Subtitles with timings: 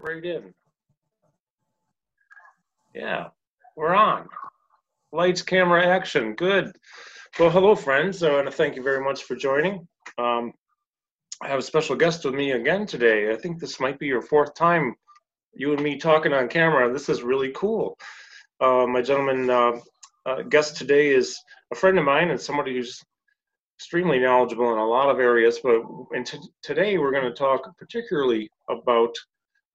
[0.00, 0.54] right in.
[2.94, 3.28] Yeah,
[3.76, 4.28] we're on.
[5.12, 6.34] Lights, camera, action.
[6.34, 6.72] Good.
[7.38, 8.22] Well, hello, friends.
[8.22, 9.86] I want to thank you very much for joining.
[10.18, 10.52] Um,
[11.42, 13.30] I have a special guest with me again today.
[13.32, 14.94] I think this might be your fourth time
[15.54, 16.92] you and me talking on camera.
[16.92, 17.96] This is really cool.
[18.60, 19.72] Uh, my gentleman uh,
[20.26, 21.38] uh, guest today is
[21.72, 23.02] a friend of mine and somebody who's
[23.78, 25.60] extremely knowledgeable in a lot of areas.
[25.62, 29.14] But in t- today, we're going to talk particularly about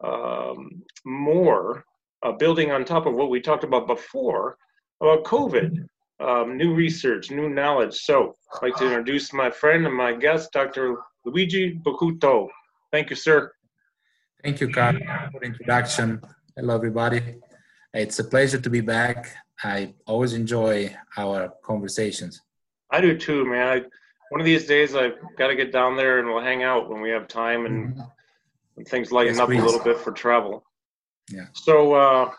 [0.04, 1.86] um, more,
[2.23, 4.58] uh, building on top of what we talked about before
[5.02, 5.86] about COVID,
[6.20, 7.96] um, new research, new knowledge.
[7.96, 10.98] So I'd like to introduce my friend and my guest, Dr.
[11.26, 12.48] Luigi Boccuto.
[12.91, 13.52] Thank you, sir.
[14.44, 14.98] Thank you, Carl,
[15.32, 16.22] for the introduction.
[16.55, 17.22] Hello, everybody.
[17.94, 19.35] It's a pleasure to be back.
[19.63, 22.41] I always enjoy our conversations.
[22.91, 23.68] I do too, man.
[23.68, 23.82] I,
[24.30, 27.02] one of these days, I've got to get down there and we'll hang out when
[27.02, 28.02] we have time and, mm-hmm.
[28.77, 29.62] And things lighten yes, up please.
[29.62, 30.63] a little bit for travel.
[31.30, 31.45] Yeah.
[31.54, 32.32] So uh,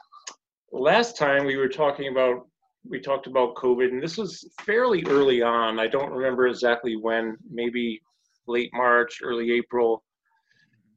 [0.73, 2.47] last time we were talking about
[2.87, 5.81] we talked about COVID, and this was fairly early on.
[5.81, 8.03] I don't remember exactly when, maybe
[8.47, 10.05] late March, early April.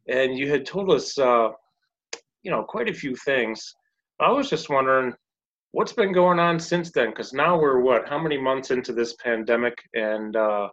[0.09, 1.49] And you had told us, uh,
[2.43, 3.73] you know, quite a few things.
[4.19, 5.13] I was just wondering
[5.71, 9.13] what's been going on since then because now we're what how many months into this
[9.15, 10.67] pandemic and uh,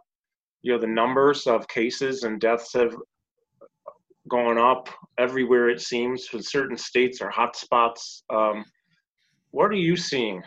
[0.61, 2.95] you know the numbers of cases and deaths have
[4.29, 8.23] gone up everywhere it seems with certain states or hot spots.
[8.29, 8.65] Um,
[9.51, 10.43] what are you seeing?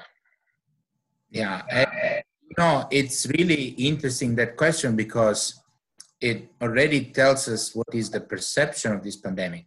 [1.31, 2.23] Yeah
[2.59, 5.63] know it's really interesting that question because
[6.21, 9.67] it already tells us what is the perception of this pandemic.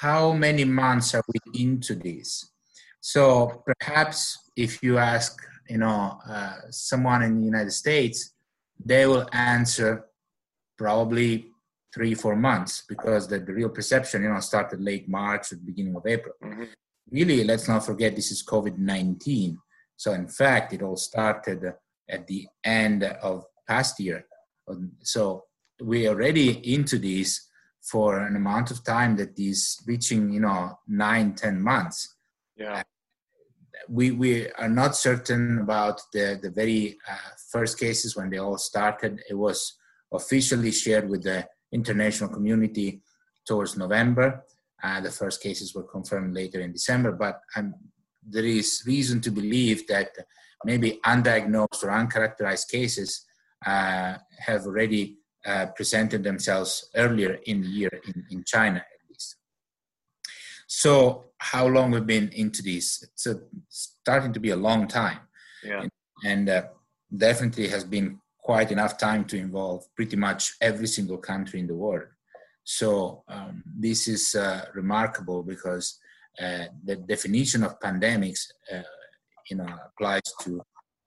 [0.00, 2.52] How many months are we into this?
[3.00, 5.36] So perhaps if you ask,
[5.68, 8.32] you know, uh, someone in the United States,
[8.84, 10.06] they will answer
[10.78, 11.50] probably
[11.94, 15.96] three, four months because the, the real perception, you know, started late March or beginning
[15.96, 16.34] of April.
[16.42, 16.64] Mm-hmm.
[17.10, 19.56] Really, let's not forget this is COVID-19.
[19.96, 21.72] So in fact, it all started
[22.08, 24.26] at the end of past year.
[25.02, 25.44] So
[25.80, 27.48] we're already into this
[27.82, 32.16] for an amount of time that is reaching, you know, nine, ten months.
[32.56, 32.82] Yeah
[33.88, 37.16] we, we are not certain about the, the very uh,
[37.50, 39.20] first cases when they all started.
[39.28, 39.76] It was
[40.12, 43.02] officially shared with the international community
[43.46, 44.44] towards November.
[44.82, 47.74] Uh, the first cases were confirmed later in December, but um,
[48.28, 50.10] there is reason to believe that
[50.64, 53.24] maybe undiagnosed or uncharacterized cases
[53.64, 59.36] uh, have already uh, presented themselves earlier in the year in, in China at least.
[60.66, 63.02] so how long we've been into this?
[63.02, 65.20] It's a, starting to be a long time.
[65.62, 65.82] Yeah.
[65.82, 65.90] And,
[66.24, 66.62] and uh,
[67.14, 71.74] definitely has been quite enough time to involve pretty much every single country in the
[71.74, 72.06] world.
[72.62, 75.98] So um, this is uh, remarkable because
[76.40, 78.42] uh, the definition of pandemics,
[78.72, 78.82] uh,
[79.50, 80.62] you know, applies to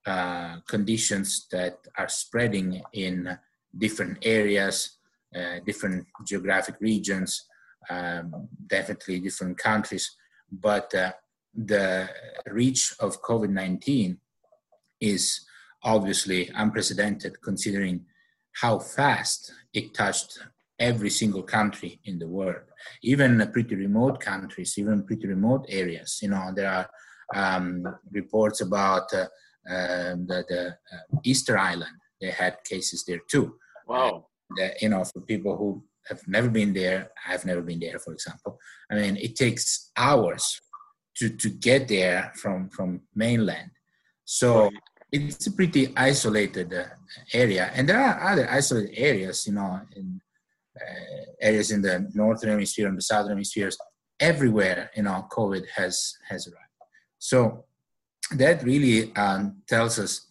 [0.06, 3.38] uh, conditions that are spreading in
[3.84, 4.98] different areas,
[5.34, 7.46] uh, different geographic regions,
[7.88, 10.14] um, definitely different countries,
[10.52, 11.12] but uh,
[11.54, 12.06] the
[12.48, 14.18] reach of COVID 19
[15.00, 15.46] is
[15.84, 18.04] obviously unprecedented considering
[18.60, 20.38] how fast it touched
[20.78, 22.62] every single country in the world,
[23.02, 26.18] even pretty remote countries, even pretty remote areas.
[26.22, 26.90] You know, there are
[27.34, 29.26] um, reports about uh,
[29.70, 31.92] uh, the, the uh, Easter Island.
[32.20, 33.56] They had cases there too.
[33.86, 34.26] Wow.
[34.56, 37.10] The, you know, for people who have never been there.
[37.28, 38.58] I've never been there, for example.
[38.90, 40.60] I mean, it takes hours
[41.16, 43.70] to, to get there from, from mainland.
[44.24, 44.70] So.
[45.12, 46.84] It's a pretty isolated uh,
[47.32, 47.70] area.
[47.74, 50.20] And there are other isolated areas, you know, in
[50.80, 53.76] uh, areas in the northern hemisphere and the southern hemispheres.
[54.20, 56.66] Everywhere, you know, COVID has, has arrived.
[57.18, 57.64] So
[58.32, 60.26] that really um, tells us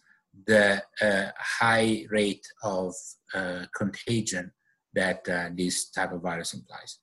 [0.46, 2.94] the uh, high rate of
[3.34, 4.52] uh, contagion
[4.94, 6.98] that uh, this type of virus implies.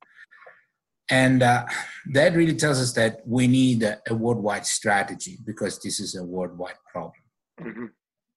[1.10, 1.66] And uh,
[2.14, 6.24] that really tells us that we need a, a, worldwide strategy because this is a
[6.24, 7.14] worldwide problem.
[7.62, 7.86] Mm-hmm.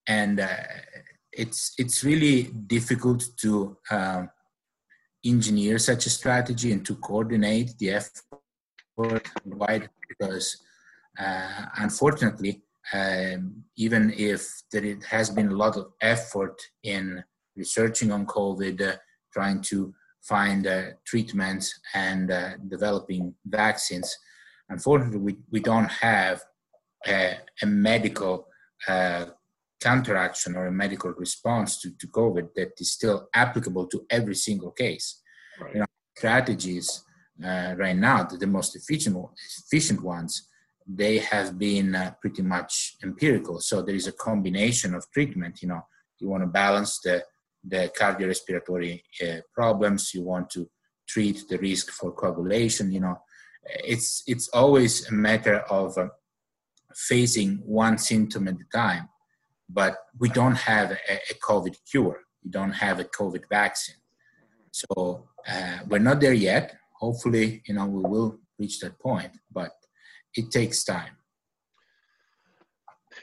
[0.06, 0.48] And uh,
[1.32, 4.30] it's, it's really difficult to um,
[5.24, 8.22] engineer such a strategy and to coordinate the effort
[8.96, 10.56] worldwide because
[11.18, 12.62] uh, unfortunately,
[12.92, 17.22] um, even if there has been a lot of effort in
[17.56, 18.96] researching on COVID,
[19.32, 24.16] trying to find uh, treatments and uh, developing vaccines.
[24.68, 26.42] Unfortunately, we, we don't have
[27.06, 28.46] a, a medical
[28.88, 29.26] uh,
[29.80, 34.70] counteraction or a medical response to, to COVID that is still applicable to every single
[34.70, 35.22] case.
[35.60, 35.74] Right.
[35.74, 35.86] You know,
[36.16, 37.04] strategies
[37.44, 39.16] uh, right now, the, the most efficient
[39.64, 40.48] efficient ones,
[40.86, 43.60] they have been uh, pretty much empirical.
[43.60, 45.62] So there is a combination of treatment.
[45.62, 45.86] You know,
[46.18, 47.24] you want to balance the
[47.62, 50.12] the cardiorespiratory uh, problems.
[50.14, 50.68] You want to
[51.08, 52.92] treat the risk for coagulation.
[52.92, 53.22] You know,
[53.84, 56.08] it's it's always a matter of uh,
[56.94, 59.08] facing one symptom at a time.
[59.68, 62.20] But we don't have a, a COVID cure.
[62.44, 63.96] We don't have a COVID vaccine.
[64.72, 66.76] So uh, we're not there yet.
[66.98, 69.72] Hopefully, you know, we will reach that point, but
[70.34, 71.16] it takes time.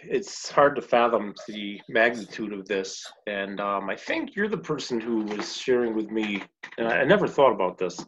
[0.04, 5.00] It's hard to fathom the magnitude of this, and um, I think you're the person
[5.00, 6.44] who was sharing with me.
[6.78, 8.06] And I, I never thought about this,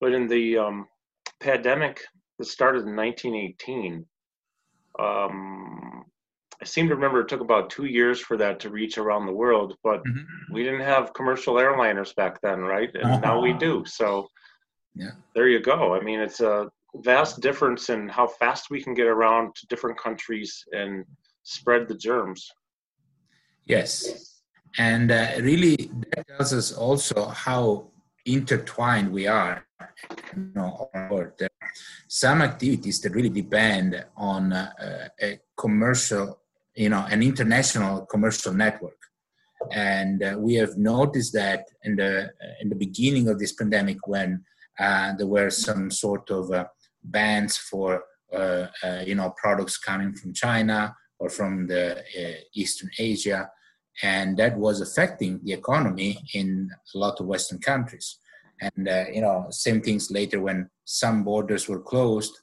[0.00, 0.86] but in the um,
[1.40, 2.00] pandemic
[2.38, 4.04] that started in 1918,
[4.98, 6.04] um,
[6.60, 9.32] I seem to remember it took about two years for that to reach around the
[9.32, 10.52] world, but mm-hmm.
[10.52, 12.90] we didn't have commercial airliners back then, right?
[12.94, 13.20] And uh-huh.
[13.20, 13.84] now we do.
[13.84, 14.28] So
[14.94, 15.10] yeah.
[15.34, 15.94] there you go.
[15.94, 19.98] I mean, it's a vast difference in how fast we can get around to different
[19.98, 21.04] countries and
[21.42, 22.48] spread the germs.
[23.64, 24.40] Yes.
[24.78, 27.90] And uh, really, that tells us also how
[28.24, 29.66] intertwined we are.
[30.36, 31.34] You know, are
[32.08, 36.38] some activities that really depend on uh, a commercial
[36.74, 38.96] you know an international commercial network
[39.70, 42.30] and uh, we have noticed that in the
[42.60, 44.44] in the beginning of this pandemic when
[44.78, 46.64] uh, there were some sort of uh,
[47.04, 52.02] bans for uh, uh, you know products coming from China or from the
[52.54, 53.48] Eastern Asia,
[54.02, 58.18] and that was affecting the economy in a lot of Western countries.
[58.62, 62.34] And you know, same things later when some borders were closed.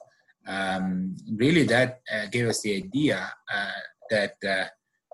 [0.46, 2.00] Um, really, that
[2.30, 3.32] gave us the idea
[4.10, 4.66] that uh,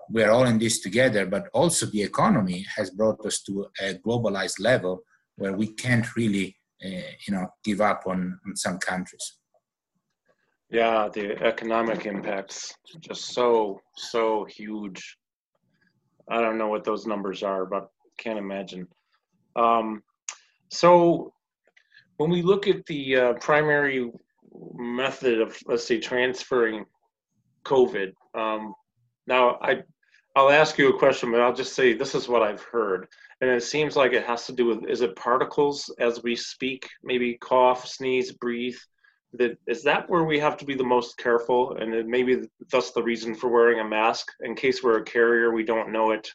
[0.09, 4.59] we're all in this together, but also the economy has brought us to a globalized
[4.59, 5.01] level
[5.35, 9.37] where we can't really, uh, you know, give up on, on some countries.
[10.69, 15.17] Yeah, the economic impacts just so so huge.
[16.29, 18.87] I don't know what those numbers are, but can't imagine.
[19.55, 20.03] Um,
[20.69, 21.33] so
[22.17, 24.11] when we look at the uh, primary
[24.75, 26.85] method of let's say transferring
[27.65, 28.73] COVID, um,
[29.27, 29.83] now, I,
[30.35, 33.07] I'll ask you a question, but I'll just say this is what I've heard.
[33.41, 36.89] And it seems like it has to do with is it particles as we speak,
[37.03, 38.77] maybe cough, sneeze, breathe?
[39.33, 43.03] That is that where we have to be the most careful, and maybe that's the
[43.03, 46.31] reason for wearing a mask in case we're a carrier, we don't know it.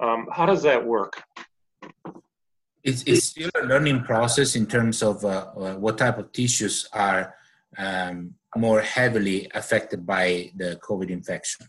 [0.00, 1.22] Um, how does that work?
[2.86, 6.88] It's, it's still a learning process in terms of uh, uh, what type of tissues
[6.92, 7.34] are
[7.76, 11.66] um, more heavily affected by the COVID infection.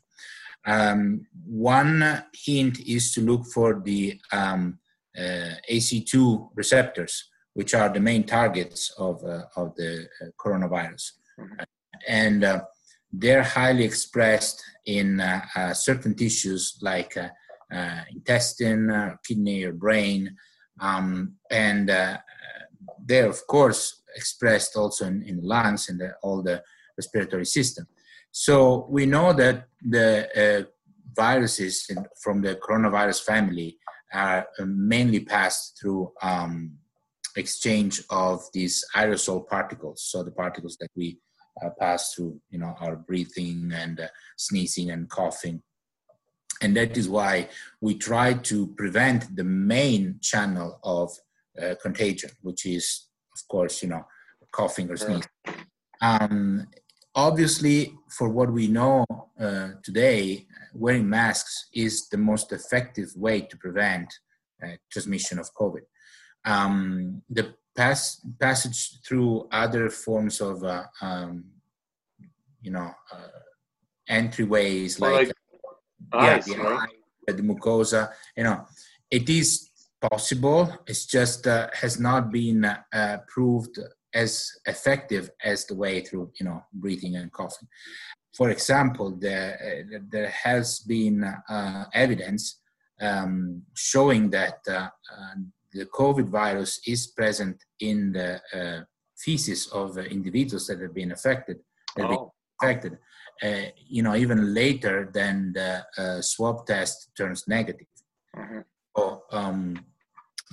[0.66, 4.78] Um, one hint is to look for the um,
[5.18, 11.14] uh, ACE2 receptors, which are the main targets of, uh, of the uh, coronavirus.
[11.40, 11.64] Mm-hmm.
[12.08, 12.62] And uh,
[13.12, 17.18] they're highly expressed in uh, uh, certain tissues like
[18.12, 20.36] intestine, kidney, or brain.
[20.80, 21.90] Um, and
[23.08, 26.64] they're, of course, expressed also in, in lungs and the, all the
[26.98, 27.88] respiratory system.
[28.32, 30.64] So we know that the uh,
[31.16, 33.78] viruses in, from the coronavirus family
[34.14, 36.74] are uh, mainly passed through um,
[37.36, 40.04] exchange of these aerosol particles.
[40.04, 41.20] So the particles that we
[41.64, 44.08] uh, pass through, you know, our breathing and uh,
[44.38, 45.62] sneezing and coughing.
[46.62, 47.50] And that is why
[47.82, 51.12] we try to prevent the main channel of
[51.62, 54.06] uh, contagion, which is, of course, you know,
[54.52, 55.24] coughing or sneezing.
[56.02, 56.68] Um,
[57.14, 59.06] obviously, for what we know
[59.40, 64.14] uh, today, wearing masks is the most effective way to prevent
[64.64, 65.82] uh, transmission of COVID.
[66.46, 71.46] Um, the pass, passage through other forms of, uh, um,
[72.62, 73.40] you know, uh,
[74.10, 75.32] entryways like,
[76.14, 76.90] like yeah, right?
[77.28, 78.66] the mucosa, you know,
[79.12, 79.70] it is
[80.02, 80.72] possible.
[80.86, 83.80] It's just uh, has not been uh, proved
[84.14, 87.68] as effective as the way through you know breathing and coughing
[88.38, 92.60] for example there, uh, there has been uh, evidence
[93.02, 95.36] um, showing that uh, uh
[95.74, 98.82] the covid virus is present in the uh,
[99.18, 101.58] feces of individuals that have been affected
[101.96, 102.34] that have been oh.
[102.62, 102.98] affected
[103.44, 107.88] uh, you know even later than the swab test turns negative
[108.36, 108.60] mm-hmm.
[108.96, 109.78] so um,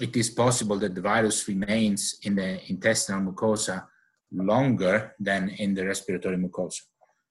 [0.00, 3.87] it is possible that the virus remains in the intestinal mucosa
[4.33, 6.83] longer than in the respiratory mucosa.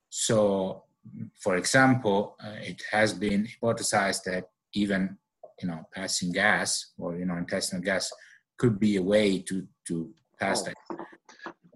[0.09, 0.83] So,
[1.39, 5.17] for example, uh, it has been hypothesized that even
[5.61, 8.11] you know passing gas or you know intestinal gas
[8.57, 10.65] could be a way to to pass oh.
[10.65, 10.99] that.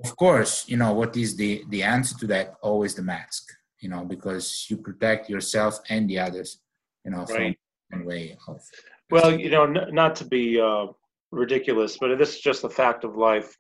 [0.06, 2.56] of course, you know what is the the answer to that?
[2.62, 3.57] Always the mask.
[3.80, 6.60] You know, because you protect yourself and the others.
[7.06, 7.56] You know, from
[7.90, 8.62] one way of.
[9.10, 10.88] Well, you know, n- not to be uh,
[11.32, 13.56] ridiculous, but this is just a fact of life.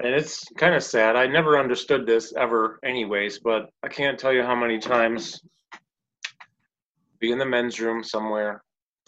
[0.00, 1.16] And it's kind of sad.
[1.16, 5.40] I never understood this ever, anyways, but I can't tell you how many times
[7.18, 8.62] be in the men's room somewhere,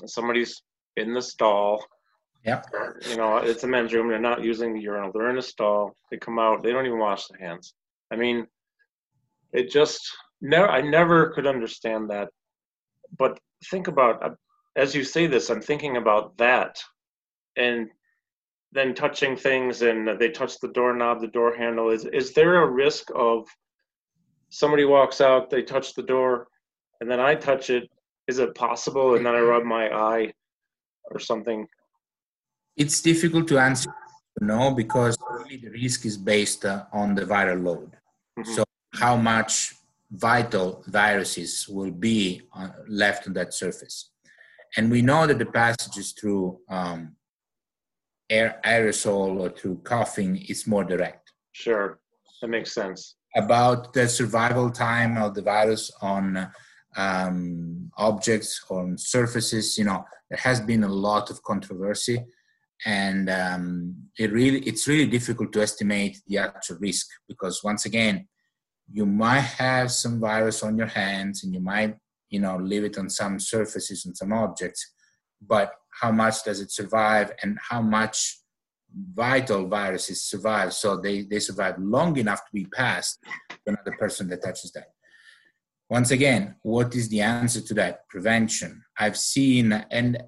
[0.06, 0.62] somebody's
[0.96, 1.84] in the stall.
[2.44, 2.62] Yeah.
[3.08, 4.08] You know, it's a men's room.
[4.08, 5.12] They're not using the urinal.
[5.12, 5.94] They're in a stall.
[6.10, 6.62] They come out.
[6.62, 7.74] They don't even wash their hands.
[8.12, 8.46] I mean,
[9.52, 10.00] it just
[10.40, 10.68] never.
[10.68, 12.28] I never could understand that.
[13.18, 13.38] But
[13.70, 14.30] think about uh,
[14.76, 16.80] as you say this, I'm thinking about that,
[17.56, 17.88] and
[18.72, 21.90] then touching things and they touch the doorknob, the door handle.
[21.90, 23.46] Is is there a risk of
[24.48, 26.48] somebody walks out, they touch the door,
[27.00, 27.90] and then I touch it?
[28.28, 29.16] Is it possible?
[29.16, 30.32] And then I rub my eye
[31.10, 31.66] or something.
[32.76, 33.92] It's difficult to answer
[34.40, 37.92] no because really the risk is based uh, on the viral load.
[38.38, 38.54] Mm-hmm.
[38.54, 39.74] So how much
[40.10, 44.10] vital viruses will be uh, left on that surface.
[44.76, 47.16] And we know that the passages through um,
[48.30, 51.32] air, aerosol or through coughing is more direct.
[51.52, 51.98] Sure,
[52.40, 53.16] that makes sense.
[53.34, 56.50] About the survival time of the virus on
[56.96, 62.24] um, objects, on surfaces, you know, there has been a lot of controversy
[62.84, 68.26] and um, it really it's really difficult to estimate the actual risk because once again
[68.90, 71.96] you might have some virus on your hands and you might
[72.28, 74.92] you know leave it on some surfaces and some objects
[75.46, 78.38] but how much does it survive and how much
[79.14, 80.72] vital viruses survive?
[80.72, 83.18] So they, they survive long enough to be passed
[83.50, 84.88] to another person that touches that.
[85.88, 88.08] Once again what is the answer to that?
[88.08, 88.82] Prevention.
[88.98, 90.22] I've seen and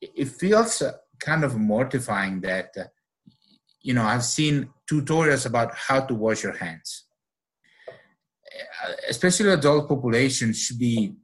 [0.00, 0.82] it feels
[1.20, 2.74] kind of mortifying that
[3.80, 7.04] you know i've seen tutorials about how to wash your hands
[9.08, 11.14] especially adult population should be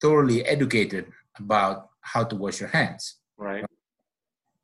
[0.00, 1.06] thoroughly educated
[1.38, 3.18] about how to wash your hands.
[3.36, 3.64] Right.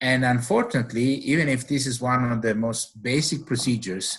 [0.00, 4.18] And unfortunately, even if this is one of the most basic procedures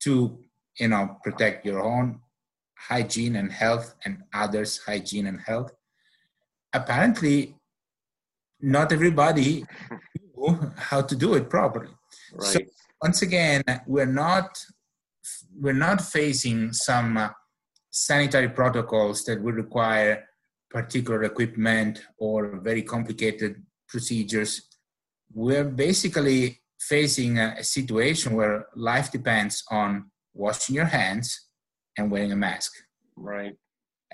[0.00, 0.38] to,
[0.78, 2.20] you know, protect your own
[2.76, 5.72] hygiene and health and others' hygiene and health,
[6.72, 7.56] apparently
[8.60, 9.64] not everybody
[10.36, 11.92] knew how to do it properly.
[12.32, 12.52] Right.
[12.52, 12.60] So
[13.02, 14.58] once again, we're not
[15.60, 17.28] we're not facing some uh,
[17.90, 20.24] sanitary protocols that would require
[20.70, 24.62] particular equipment or very complicated procedures.
[25.32, 31.48] We're basically facing a, a situation where life depends on washing your hands
[31.96, 32.72] and wearing a mask.
[33.16, 33.56] Right.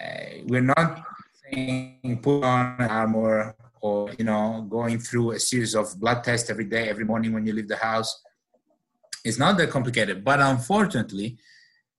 [0.00, 1.02] Uh, we're not
[1.42, 6.66] saying put on armor or you know going through a series of blood tests every
[6.66, 8.22] day, every morning when you leave the house
[9.24, 11.38] it's not that complicated, but unfortunately,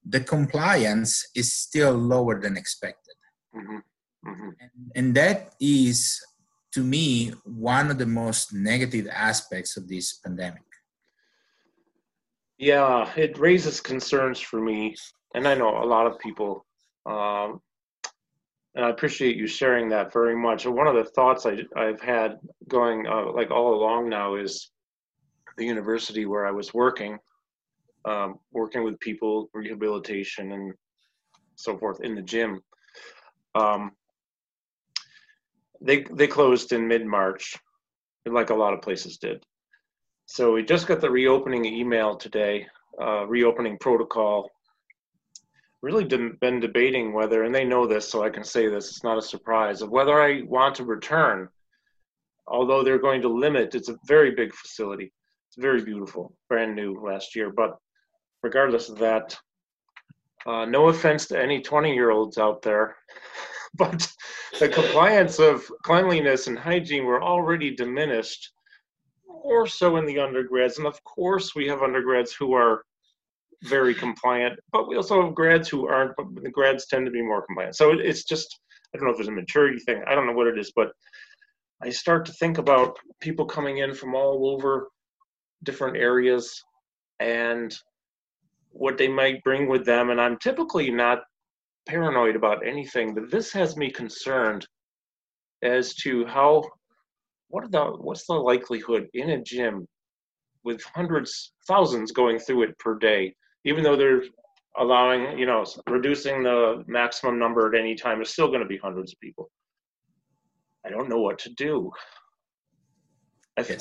[0.06, 3.16] the compliance is still lower than expected.
[3.56, 4.30] Mm-hmm.
[4.30, 4.50] Mm-hmm.
[4.60, 6.20] And, and that is,
[6.74, 10.64] to me, one of the most negative aspects of this pandemic.
[12.58, 14.96] Yeah, it raises concerns for me,
[15.34, 16.66] and I know a lot of people.
[17.06, 17.60] Um,
[18.76, 20.66] and I appreciate you sharing that very much.
[20.66, 24.72] One of the thoughts I, I've had going uh, like all along now is
[25.62, 27.20] the university where I was working,
[28.06, 30.74] um, working with people, rehabilitation, and
[31.56, 32.62] so forth in the gym.
[33.54, 33.92] Um,
[35.80, 37.56] they they closed in mid March,
[38.26, 39.46] like a lot of places did.
[40.26, 42.66] So we just got the reopening email today,
[43.00, 44.50] uh, reopening protocol.
[45.84, 48.90] Really been debating whether, and they know this, so I can say this.
[48.90, 51.50] It's not a surprise of whether I want to return.
[52.48, 55.12] Although they're going to limit, it's a very big facility
[55.52, 57.52] it's very beautiful, brand new last year.
[57.52, 57.76] But
[58.42, 59.38] regardless of that,
[60.46, 62.96] uh, no offense to any 20 year olds out there,
[63.76, 64.10] but
[64.60, 68.54] the compliance of cleanliness and hygiene were already diminished,
[69.28, 70.78] more so in the undergrads.
[70.78, 72.84] And of course, we have undergrads who are
[73.64, 77.22] very compliant, but we also have grads who aren't, but the grads tend to be
[77.22, 77.76] more compliant.
[77.76, 78.58] So it's just,
[78.96, 80.94] I don't know if there's a maturity thing, I don't know what it is, but
[81.84, 84.88] I start to think about people coming in from all over
[85.64, 86.64] different areas
[87.20, 87.76] and
[88.72, 90.10] what they might bring with them.
[90.10, 91.20] And I'm typically not
[91.88, 94.66] paranoid about anything, but this has me concerned
[95.64, 96.64] as to how
[97.50, 99.86] what the what's the likelihood in a gym
[100.64, 103.34] with hundreds, thousands going through it per day,
[103.66, 104.24] even though they're
[104.78, 108.78] allowing, you know, reducing the maximum number at any time is still going to be
[108.78, 109.50] hundreds of people.
[110.86, 111.92] I don't know what to do.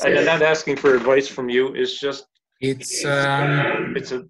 [0.04, 1.74] I, am not asking for advice from you.
[1.74, 2.26] It's just
[2.60, 4.24] it's um, it's a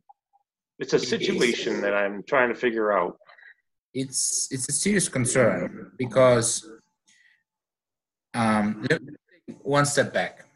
[0.78, 3.18] It's a situation that I'm trying to figure out.
[3.92, 6.66] It's it's a serious concern because
[8.34, 8.86] um,
[9.62, 10.46] one step back.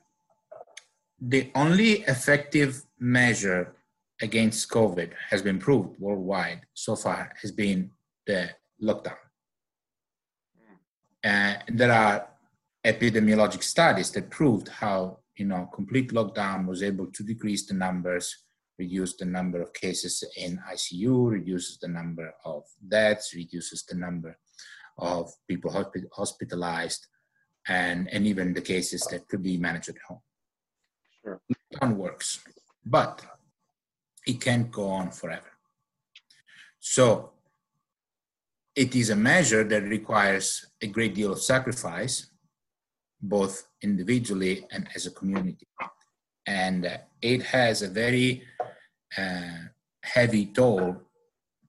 [1.21, 3.75] The only effective measure
[4.23, 7.91] against COVID has been proved worldwide so far has been
[8.27, 8.51] the
[8.83, 9.17] lockdown.
[11.23, 12.29] Uh, there are
[12.85, 18.45] epidemiologic studies that proved how you know complete lockdown was able to decrease the numbers,
[18.79, 24.37] reduce the number of cases in ICU, reduces the number of deaths, reduces the number
[24.99, 25.71] of people
[26.13, 27.07] hospitalized,
[27.69, 30.21] and, and even the cases that could be managed at home.
[31.23, 31.41] Sure.
[31.75, 32.41] Lockdown works,
[32.85, 33.25] but
[34.27, 35.51] it can't go on forever.
[36.81, 37.33] So
[38.77, 42.31] it is a measure that requires a great deal of sacrifice,
[43.29, 45.67] both individually and as a community.
[46.47, 48.43] And uh, it has a very
[49.17, 49.69] uh,
[50.03, 50.97] heavy toll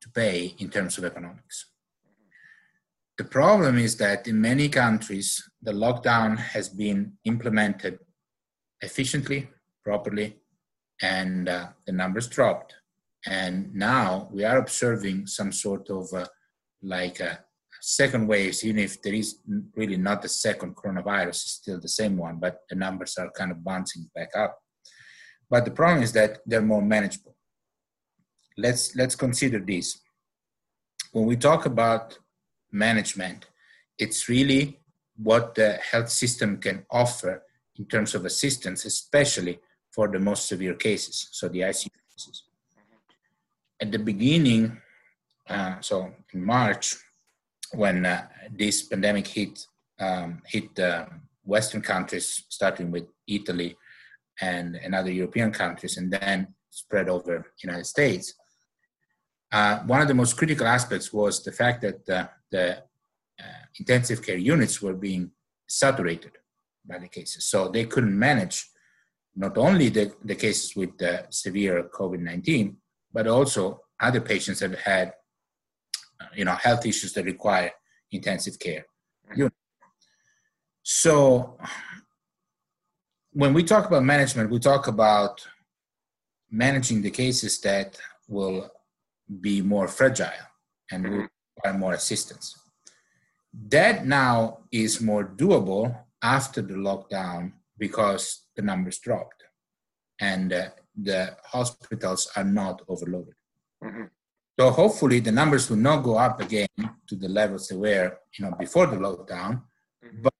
[0.01, 1.67] to pay in terms of economics.
[3.17, 7.99] The problem is that in many countries, the lockdown has been implemented
[8.81, 9.49] efficiently,
[9.83, 10.37] properly,
[11.01, 12.75] and uh, the numbers dropped.
[13.25, 16.25] And now we are observing some sort of uh,
[16.81, 17.44] like a
[17.87, 19.39] second waves, even if there is
[19.75, 23.51] really not the second coronavirus, it's still the same one, but the numbers are kind
[23.51, 24.57] of bouncing back up.
[25.51, 27.35] But the problem is that they're more manageable.
[28.57, 30.01] Let's let's consider this.
[31.11, 32.17] When we talk about
[32.71, 33.45] management,
[33.99, 34.79] it's really
[35.15, 37.43] what the health system can offer
[37.77, 39.59] in terms of assistance, especially
[39.91, 42.43] for the most severe cases, so the ICU cases.
[43.79, 44.81] At the beginning,
[45.47, 46.95] uh, so in March,
[47.75, 49.67] when uh, this pandemic hit
[49.99, 51.05] um, hit uh,
[51.43, 53.75] Western countries, starting with Italy
[54.41, 58.33] and, and other European countries, and then spread over United States.
[59.51, 62.77] Uh, one of the most critical aspects was the fact that uh, the
[63.39, 65.31] uh, intensive care units were being
[65.67, 66.31] saturated
[66.85, 68.69] by the cases, so they couldn't manage
[69.35, 72.75] not only the, the cases with the severe COVID-19,
[73.13, 75.13] but also other patients that had
[76.35, 77.71] you know, health issues that require
[78.11, 78.85] intensive care.
[80.83, 81.57] So
[83.31, 85.45] when we talk about management, we talk about
[86.51, 87.97] managing the cases that
[88.27, 88.69] will
[89.41, 90.47] be more fragile
[90.91, 91.21] and mm-hmm.
[91.57, 92.55] require more assistance.
[93.69, 99.43] That now is more doable after the lockdown because the numbers dropped
[100.19, 103.33] and uh, the hospitals are not overloaded.
[103.83, 104.03] Mm-hmm.
[104.57, 106.67] So hopefully the numbers will not go up again
[107.07, 109.63] to the levels they were, you know, before the lockdown,
[110.03, 110.21] mm-hmm.
[110.23, 110.33] but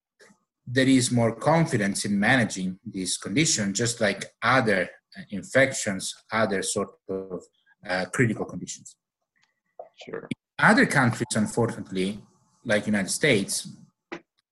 [0.65, 6.89] there is more confidence in managing this condition, just like other uh, infections, other sort
[7.09, 7.43] of
[7.87, 8.95] uh, critical conditions.
[10.03, 10.27] Sure.
[10.31, 12.19] In other countries, unfortunately,
[12.63, 13.67] like United States,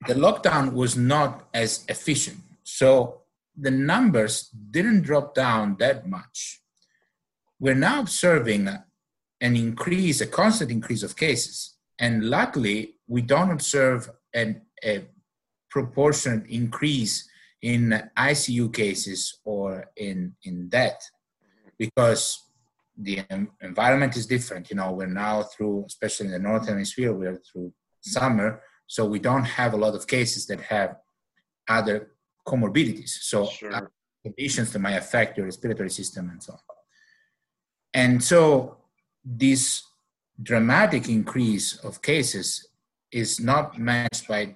[0.08, 2.38] the lockdown was not as efficient.
[2.64, 3.22] So
[3.56, 6.62] the numbers didn't drop down that much.
[7.60, 8.68] We're now observing
[9.44, 11.76] an increase, a constant increase of cases.
[12.00, 15.06] And luckily, we don't observe an, a
[15.70, 17.30] proportionate increase
[17.62, 21.02] in ICU cases or in, in death
[21.78, 22.42] because
[22.98, 23.22] the
[23.62, 24.70] environment is different.
[24.70, 28.62] You know, we're now through, especially in the Northern Hemisphere, we're through summer.
[28.88, 30.96] So we don't have a lot of cases that have
[31.68, 32.12] other
[32.48, 33.10] comorbidities.
[33.10, 33.92] So sure.
[34.24, 36.60] conditions that might affect your respiratory system and so on.
[37.94, 38.83] And so
[39.24, 39.84] this
[40.42, 42.68] dramatic increase of cases
[43.12, 44.56] is not matched by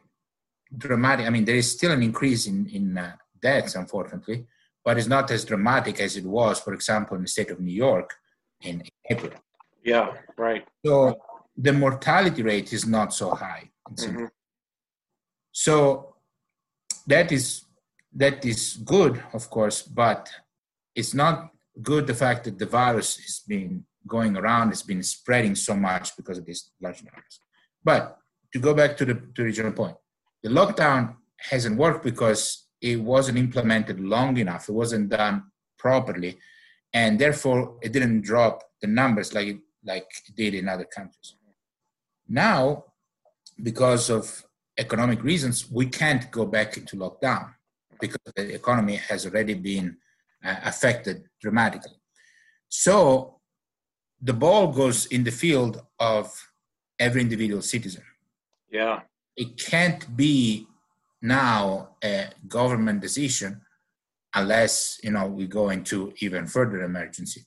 [0.76, 1.26] dramatic.
[1.26, 4.46] I mean, there is still an increase in, in uh, deaths, unfortunately,
[4.84, 7.74] but it's not as dramatic as it was, for example, in the state of New
[7.74, 8.14] York
[8.62, 9.34] in April.
[9.84, 10.68] Yeah, right.
[10.86, 11.18] So
[11.56, 13.70] the mortality rate is not so high.
[13.92, 14.26] Mm-hmm.
[15.52, 16.16] So
[17.08, 17.64] that is
[18.14, 20.30] that is good, of course, but
[20.96, 21.52] it's not
[21.82, 26.16] good the fact that the virus is being going around, it's been spreading so much
[26.16, 27.40] because of these large numbers.
[27.84, 28.18] But
[28.54, 29.98] to go back to the, to original point,
[30.44, 34.70] the lockdown hasn't worked because it wasn't implemented long enough.
[34.70, 35.44] It wasn't done
[35.78, 36.38] properly,
[36.94, 41.36] and therefore it didn't drop the numbers like it, like it did in other countries.
[42.28, 42.86] Now,
[43.62, 44.44] because of
[44.78, 47.54] economic reasons, we can't go back into lockdown
[48.00, 49.98] because the economy has already been
[50.44, 52.00] uh, affected dramatically.
[52.70, 53.37] So
[54.22, 56.34] the ball goes in the field of
[57.00, 58.04] every individual citizen.
[58.72, 59.02] Yeah.
[59.36, 60.68] It can't be
[61.22, 63.62] now a government decision
[64.36, 67.44] unless you know we go into even further emergency.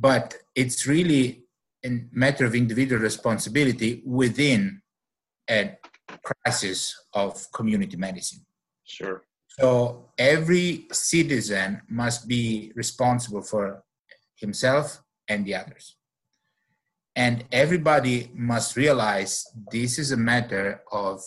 [0.00, 1.44] but it's really
[1.84, 4.80] a matter of individual responsibility within
[5.50, 5.76] a
[6.22, 8.44] crisis of community medicine.
[8.84, 9.22] Sure.
[9.48, 13.82] So every citizen must be responsible for
[14.36, 15.96] himself and the others.
[17.14, 21.20] And everybody must realize this is a matter of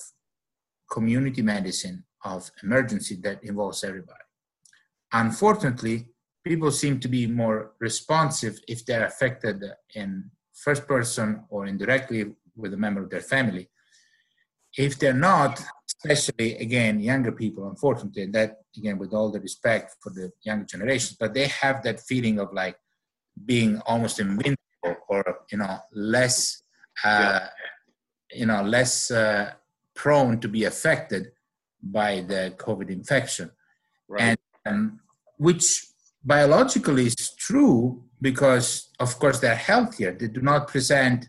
[0.90, 4.24] community medicine, of emergency that involves everybody.
[5.12, 6.08] Unfortunately,
[6.44, 9.64] people seem to be more responsive if they're affected
[9.96, 13.70] in first person or indirectly with a member of their family.
[14.78, 19.96] If they're not, especially again younger people, unfortunately, and that again with all the respect
[20.02, 22.78] for the younger generation, but they have that feeling of like
[23.46, 24.58] being almost invincible
[25.08, 26.63] or you know less
[27.04, 27.48] uh,
[28.34, 29.52] you know less uh,
[29.96, 31.32] prone to be affected
[31.82, 33.52] by the COVID infection,
[34.08, 34.22] right.
[34.22, 35.00] and um,
[35.38, 35.88] which
[36.24, 40.12] biologically is true because of course they're healthier.
[40.12, 41.28] They do not present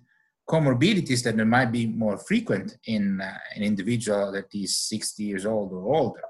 [0.49, 5.73] comorbidities that might be more frequent in uh, an individual that is 60 years old
[5.73, 6.21] or older.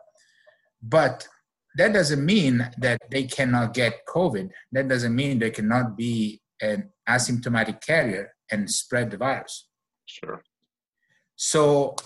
[0.83, 1.27] But
[1.77, 4.51] that doesn't mean that they cannot get covid.
[4.73, 9.69] That doesn't mean they cannot be an asymptomatic carrier and spread the virus.
[10.07, 10.43] Sure.
[11.37, 11.97] So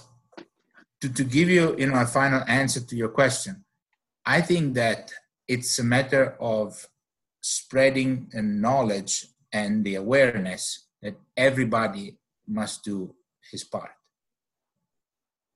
[1.01, 3.63] to, to give you you know a final answer to your question
[4.25, 5.13] i think that
[5.47, 6.89] it's a matter of
[7.41, 12.17] spreading the knowledge and the awareness that everybody
[12.49, 13.15] must do
[13.51, 13.91] his part.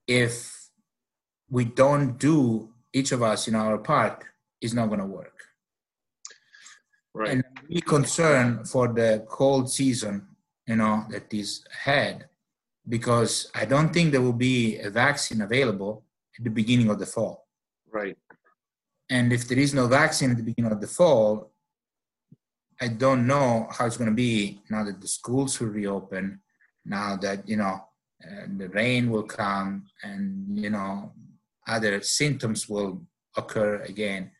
[0.06, 0.70] If
[1.48, 4.24] we don't do each of us in our part,
[4.60, 5.38] is not going to work.
[7.14, 7.30] Right.
[7.30, 10.26] And really concerned for the cold season,
[10.66, 12.28] you know, that is ahead,
[12.88, 16.04] because I don't think there will be a vaccine available
[16.38, 17.46] at the beginning of the fall.
[17.90, 18.16] Right.
[19.08, 21.50] And if there is no vaccine at the beginning of the fall,
[22.80, 26.40] I don't know how it's going to be now that the schools will reopen,
[26.84, 27.84] now that, you know,
[28.24, 31.12] uh, the rain will come and, you know,
[31.70, 33.02] other symptoms will
[33.36, 34.30] occur again.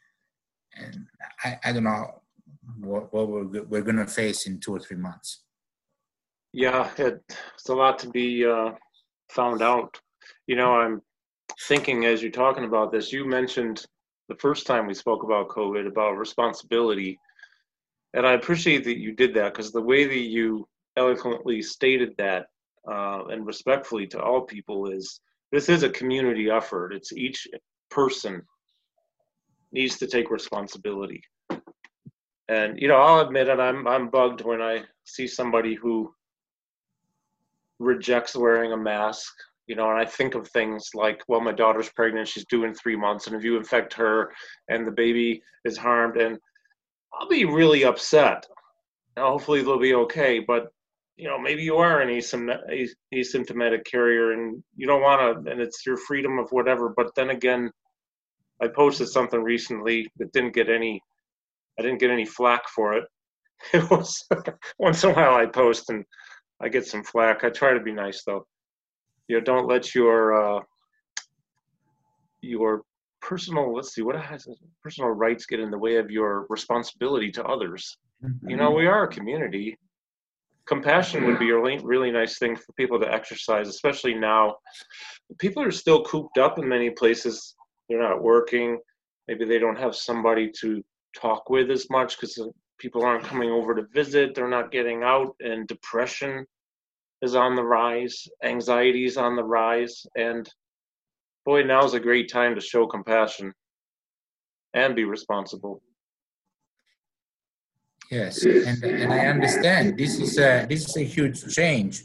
[0.77, 1.07] And
[1.45, 2.23] I, I don't know
[2.79, 5.45] what, what we're, we're going to face in two or three months.
[6.53, 8.73] Yeah, it's a lot to be uh,
[9.31, 9.99] found out.
[10.47, 11.01] You know, I'm
[11.69, 13.85] thinking as you're talking about this, you mentioned
[14.29, 17.19] the first time we spoke about COVID about responsibility.
[18.15, 22.47] And I appreciate that you did that because the way that you eloquently stated that
[22.91, 25.21] uh, and respectfully to all people is
[25.53, 26.93] this is a community effort.
[26.93, 27.47] It's each
[27.91, 28.43] person
[29.73, 31.23] needs to take responsibility.
[32.49, 33.61] And you know, I'll admit it.
[33.61, 36.13] I'm I'm bugged when I see somebody who
[37.79, 39.33] rejects wearing a mask
[39.71, 42.75] you know, and I think of things like, well, my daughter's pregnant, she's due in
[42.75, 44.33] three months, and if you infect her
[44.69, 46.37] and the baby is harmed, and
[47.15, 48.45] I'll be really upset.
[49.17, 50.73] Now, hopefully they'll be okay, but
[51.21, 55.85] you know, maybe you are an asymptomatic carrier and you don't want to, and it's
[55.85, 56.93] your freedom of whatever.
[56.97, 57.71] But then again,
[58.63, 61.03] I posted something recently that didn't get any,
[61.79, 63.05] I didn't get any flack for it.
[63.75, 64.27] It was
[64.79, 66.05] once in a while I post and
[66.63, 67.45] I get some flack.
[67.45, 68.47] I try to be nice though
[69.31, 70.61] you know don't let your uh,
[72.41, 72.83] your
[73.23, 74.49] personal let's see what has
[74.83, 78.51] personal rights get in the way of your responsibility to others mm-hmm.
[78.51, 79.79] you know we are a community
[80.71, 84.55] compassion would be a really, really nice thing for people to exercise especially now.
[85.39, 87.57] People are still cooped up in many places.
[87.89, 88.79] They're not working.
[89.27, 90.81] Maybe they don't have somebody to
[91.21, 92.41] talk with as much because
[92.79, 94.37] people aren't coming over to visit.
[94.37, 96.47] They're not getting out and depression
[97.21, 100.49] is on the rise, anxiety is on the rise, and
[101.45, 103.53] boy, now is a great time to show compassion
[104.73, 105.83] and be responsible.
[108.11, 112.03] Yes, and, and I understand this is a this is a huge change.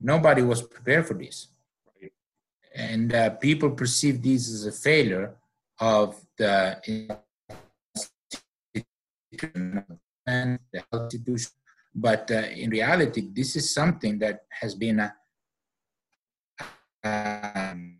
[0.00, 1.48] Nobody was prepared for this,
[2.74, 5.34] and uh, people perceive this as a failure
[5.80, 6.80] of the
[10.26, 11.52] and the health institution
[12.00, 15.14] but uh, in reality, this is something that has been a,
[17.02, 17.98] um,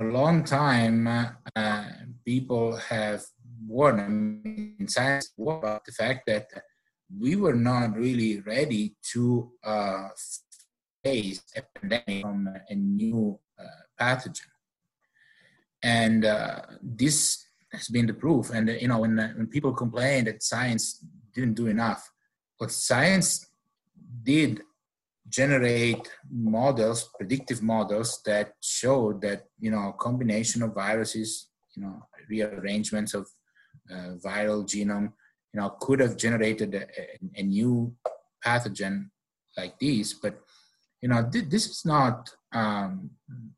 [0.00, 1.06] a long, time,
[1.54, 1.84] uh,
[2.24, 3.22] people have
[3.66, 4.46] warned
[4.78, 6.46] in science about the fact that
[7.18, 10.08] we were not really ready to uh,
[11.04, 13.64] face a pandemic from a new uh,
[14.00, 14.40] pathogen.
[15.82, 18.50] And uh, this has been the proof.
[18.50, 22.10] And you know, when when people complain that science didn't do enough,
[22.58, 23.46] what science
[24.22, 24.62] did
[25.28, 32.06] generate models, predictive models that show that you know a combination of viruses, you know,
[32.28, 33.28] rearrangements of
[33.90, 35.12] uh, viral genome,
[35.52, 36.86] you know, could have generated a,
[37.36, 37.94] a, new
[38.44, 39.10] pathogen
[39.56, 40.14] like this.
[40.14, 40.40] But
[41.02, 43.10] you know, th- this is not um,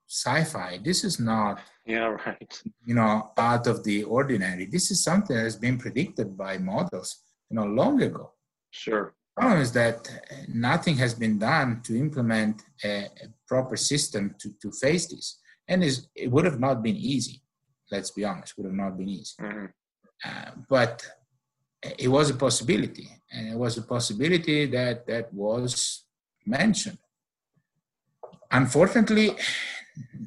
[0.08, 0.80] sci-fi.
[0.82, 2.62] This is not yeah right.
[2.86, 4.66] You know, out of the ordinary.
[4.66, 8.32] This is something that has been predicted by models, you know, long ago.
[8.70, 9.14] Sure.
[9.36, 10.10] The problem is that
[10.48, 15.82] nothing has been done to implement a, a proper system to, to face this, and
[15.82, 17.40] it would have not been easy.
[17.90, 19.34] Let's be honest, would have not been easy.
[19.40, 19.66] Mm-hmm.
[20.24, 21.06] Uh, but
[21.98, 26.04] it was a possibility, and it was a possibility that that was
[26.44, 26.98] mentioned.
[28.50, 29.34] Unfortunately,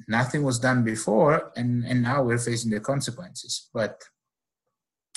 [0.08, 3.70] nothing was done before, and, and now we're facing the consequences.
[3.72, 4.02] But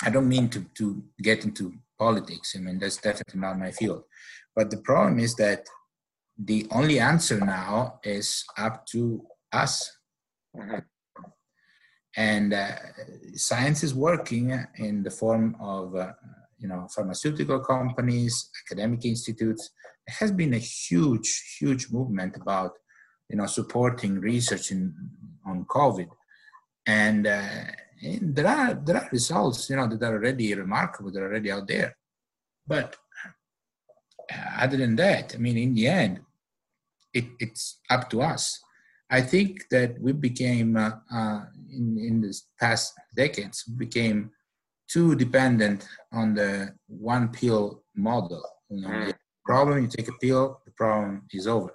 [0.03, 2.55] I don't mean to, to get into politics.
[2.55, 4.03] I mean, that's definitely not my field.
[4.55, 5.67] But the problem is that
[6.37, 9.73] the only answer now is up to us.
[10.55, 10.79] Mm-hmm.
[12.15, 12.75] And uh,
[13.35, 14.45] science is working
[14.77, 16.13] in the form of, uh,
[16.57, 19.69] you know, pharmaceutical companies, academic institutes.
[20.07, 22.71] There has been a huge, huge movement about,
[23.29, 24.93] you know, supporting research in,
[25.45, 26.09] on COVID.
[26.85, 27.41] And, uh,
[28.01, 31.11] and there are there are results, you know, that are already remarkable.
[31.11, 31.95] They're already out there.
[32.65, 32.95] But
[34.31, 36.21] uh, other than that, I mean, in the end,
[37.13, 38.59] it, it's up to us
[39.09, 44.31] I think that we became uh, uh, in in this past decades became
[44.87, 48.43] too dependent on the one pill model.
[48.69, 49.13] You know, mm.
[49.45, 51.73] problem you take a pill, the problem is over.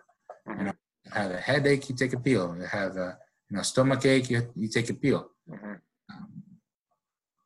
[0.48, 0.58] Mm-hmm.
[0.58, 0.72] You know,
[1.04, 2.54] you have a headache, you take a pill.
[2.56, 3.18] You have a
[3.50, 5.30] you know stomach ache, you, you take a pill.
[5.50, 5.74] Mm-hmm.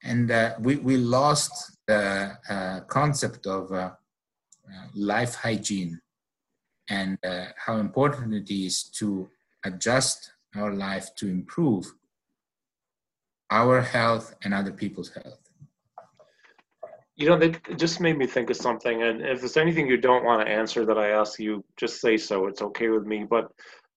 [0.03, 3.93] And uh, we we lost the uh, concept of uh, uh,
[4.95, 6.01] life hygiene
[6.91, 7.19] and
[7.67, 9.29] how important it is to
[9.65, 11.93] adjust our life to improve
[13.51, 15.39] our health and other people's health.
[17.17, 19.03] You know, that just made me think of something.
[19.03, 22.17] And if there's anything you don't want to answer that I ask you, just say
[22.17, 22.47] so.
[22.47, 23.27] It's okay with me.
[23.29, 23.51] But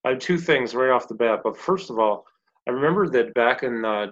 [0.04, 1.42] I have two things right off the bat.
[1.44, 2.26] But first of all,
[2.68, 4.08] I remember that back in uh,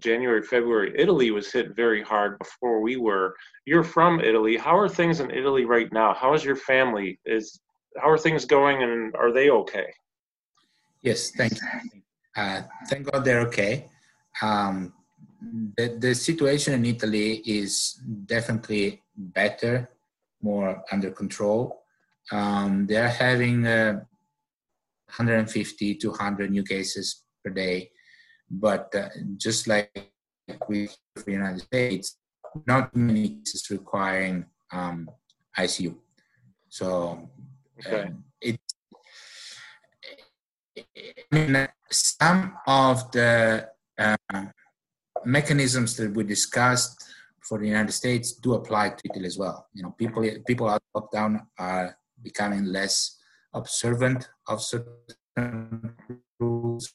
[0.00, 3.34] January, February, Italy was hit very hard before we were.
[3.64, 4.56] You're from Italy.
[4.56, 6.14] How are things in Italy right now?
[6.14, 7.18] How is your family?
[7.24, 7.60] Is
[8.00, 9.92] how are things going, and are they okay?
[11.02, 12.02] Yes, thank you.
[12.36, 13.88] Uh, thank God they're okay.
[14.42, 14.92] Um,
[15.76, 19.90] the, the situation in Italy is definitely better,
[20.42, 21.82] more under control.
[22.30, 24.00] Um, they're having uh,
[25.06, 27.90] 150 to 100 new cases per day,
[28.50, 30.12] but uh, just like
[30.68, 30.88] we
[31.24, 32.16] the United States,
[32.66, 35.10] not many cases requiring um,
[35.58, 35.94] ICU.
[36.68, 37.28] So
[37.86, 38.02] okay.
[38.02, 38.60] Um, it
[41.32, 44.16] I mean, some of the uh,
[45.24, 47.04] mechanisms that we discussed
[47.40, 49.66] for the United States do apply to Italy as well.
[49.74, 53.18] You know, people people out of lockdown are becoming less
[53.54, 55.94] observant of certain
[56.38, 56.92] rules.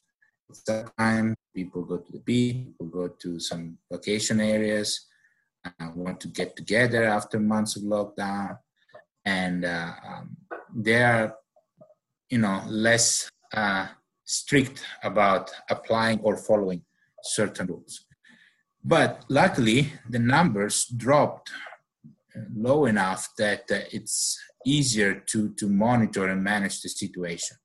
[0.98, 5.06] Time people go to the beach, people go to some vacation areas,
[5.64, 8.58] uh, want to get together after months of lockdown,
[9.24, 10.36] and uh, um,
[10.74, 11.36] they are,
[12.28, 13.86] you know, less uh,
[14.24, 16.82] strict about applying or following
[17.22, 18.04] certain rules.
[18.82, 21.50] But luckily, the numbers dropped
[22.36, 27.56] uh, low enough that uh, it's easier to, to monitor and manage the situation.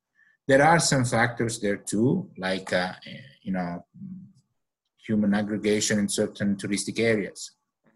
[0.49, 2.93] There are some factors there too, like uh,
[3.43, 3.85] you know,
[5.05, 7.51] human aggregation in certain touristic areas,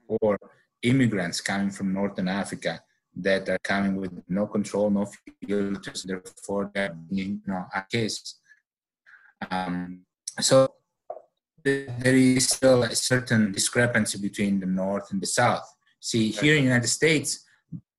[0.08, 0.38] or
[0.84, 2.80] immigrants coming from Northern Africa
[3.16, 5.08] that are coming with no control, no
[5.48, 8.40] filters, therefore they're you know a case.
[9.50, 10.06] Um,
[10.40, 10.76] so
[11.64, 15.68] there is still a certain discrepancy between the north and the south.
[16.00, 17.46] See, here in the United States,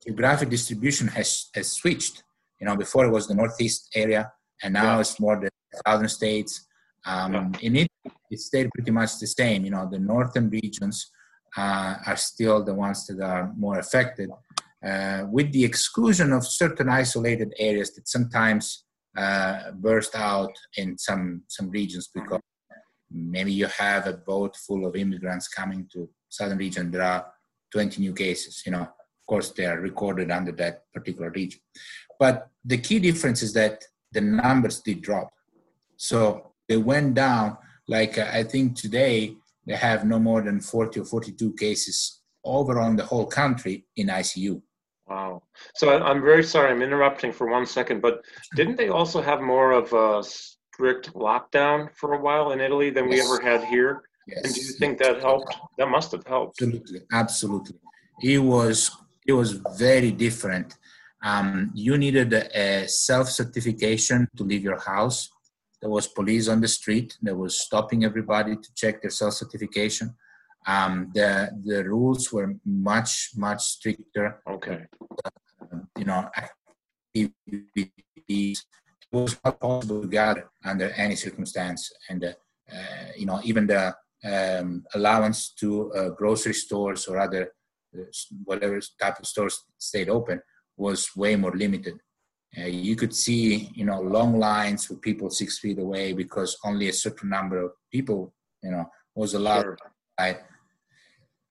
[0.04, 2.22] geographic distribution has, has switched.
[2.60, 4.32] You know, before it was the northeast area,
[4.64, 5.00] and now yeah.
[5.00, 5.50] it's more the
[5.86, 6.66] southern states.
[7.06, 7.50] Um, yeah.
[7.60, 7.88] In it,
[8.30, 9.64] it stayed pretty much the same.
[9.64, 11.10] You know, the northern regions
[11.56, 14.30] uh, are still the ones that are more affected,
[14.84, 18.84] uh, with the exclusion of certain isolated areas that sometimes
[19.16, 22.40] uh, burst out in some some regions because
[23.10, 27.24] maybe you have a boat full of immigrants coming to southern region there are
[27.70, 31.60] 20 new cases you know of course they are recorded under that particular region
[32.18, 35.32] but the key difference is that the numbers did drop
[35.96, 37.56] so they went down
[37.88, 39.34] like uh, i think today
[39.66, 44.08] they have no more than 40 or 42 cases over on the whole country in
[44.08, 44.62] icu
[45.06, 45.42] Wow.
[45.74, 48.24] So I, am very sorry, I'm interrupting for one second, but
[48.56, 53.08] didn't they also have more of a strict lockdown for a while in Italy than
[53.08, 54.02] we ever had here?
[54.26, 54.44] Yes.
[54.44, 55.54] And do you think that helped?
[55.78, 56.62] That must have helped.
[56.62, 57.76] Absolutely, absolutely.
[58.22, 58.90] It was
[59.26, 60.76] it was very different.
[61.24, 65.30] Um, you needed a self certification to leave your house.
[65.80, 70.14] There was police on the street that was stopping everybody to check their self certification.
[70.66, 74.42] Um, the the rules were much much stricter.
[74.46, 74.84] Okay.
[75.24, 76.28] Uh, you know,
[77.14, 77.32] it
[79.10, 82.32] was not possible to gather under any circumstance, and uh,
[82.70, 87.52] uh, you know even the um, allowance to uh, grocery stores or other
[87.98, 88.04] uh,
[88.44, 90.42] whatever type of stores stayed open
[90.76, 91.98] was way more limited.
[92.56, 96.88] Uh, you could see, you know, long lines with people six feet away because only
[96.88, 98.32] a certain number of people,
[98.62, 99.62] you know, was allowed.
[99.62, 99.78] Sure.
[100.18, 100.38] Right.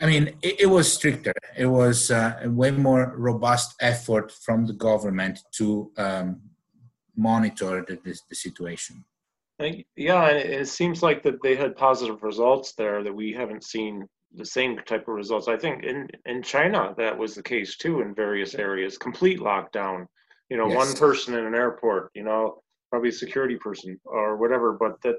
[0.02, 1.34] I mean, it, it was stricter.
[1.58, 6.42] It was uh, a way more robust effort from the government to um,
[7.16, 9.04] monitor the, the, the situation.
[9.62, 13.32] I- Yeah, and it it seems like that they had positive results there that we
[13.34, 15.48] haven't seen the same type of results.
[15.48, 18.98] I think in in China that was the case too in various areas.
[18.98, 20.06] Complete lockdown.
[20.50, 22.12] You know, one person in an airport.
[22.14, 24.74] You know, probably a security person or whatever.
[24.74, 25.16] But that,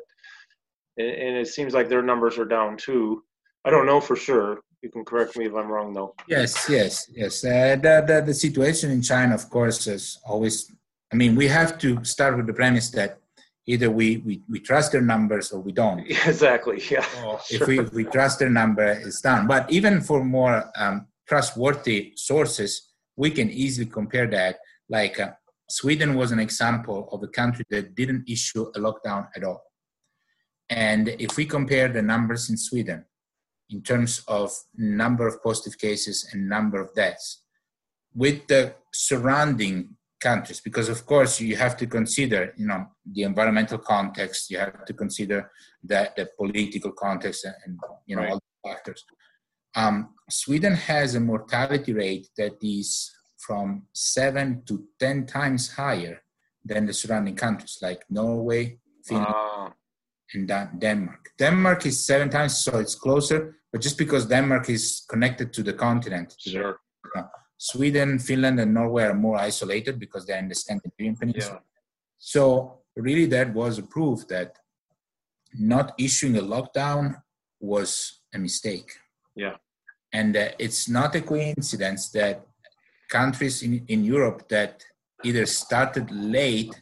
[0.98, 3.22] and, and it seems like their numbers are down too.
[3.64, 4.60] I don't know for sure.
[4.82, 6.14] You can correct me if I'm wrong though.
[6.28, 7.44] Yes, yes, yes.
[7.44, 10.70] Uh, the, the the situation in China, of course, is always.
[11.12, 13.18] I mean, we have to start with the premise that
[13.66, 16.00] either we we, we trust their numbers or we don't.
[16.26, 16.82] Exactly.
[16.90, 17.06] Yeah.
[17.50, 19.46] If we if we trust their number, it's done.
[19.46, 24.58] But even for more um, trustworthy sources, we can easily compare that.
[24.88, 25.32] Like uh,
[25.68, 29.62] Sweden was an example of a country that didn't issue a lockdown at all.
[30.68, 33.04] And if we compare the numbers in Sweden
[33.70, 37.42] in terms of number of positive cases and number of deaths
[38.14, 39.96] with the surrounding
[40.28, 42.82] countries because of course you have to consider you know
[43.14, 45.38] the environmental context you have to consider
[45.90, 47.72] the, the political context and,
[48.08, 48.32] you know Right.
[48.32, 49.00] all the factors
[49.82, 49.96] um,
[50.42, 52.88] sweden has a mortality rate that is
[53.46, 53.66] from
[54.14, 56.16] seven to ten times higher
[56.70, 58.62] than the surrounding countries like norway
[59.08, 59.68] finland Ah,
[60.34, 60.48] and
[60.84, 61.22] Denmark.
[61.44, 63.38] Denmark is seven times, so it's closer.
[63.70, 66.74] But just because Denmark is connected to the continent, to the- sure.
[67.58, 71.60] Sweden, Finland, and Norway are more isolated because they're in the Scandinavian peninsula.
[71.62, 71.70] Yeah.
[72.18, 74.56] So really, that was a proof that
[75.54, 77.22] not issuing a lockdown
[77.60, 78.90] was a mistake.
[79.34, 79.56] Yeah.
[80.12, 82.46] And uh, it's not a coincidence that
[83.10, 84.84] countries in, in Europe that
[85.22, 86.74] either started late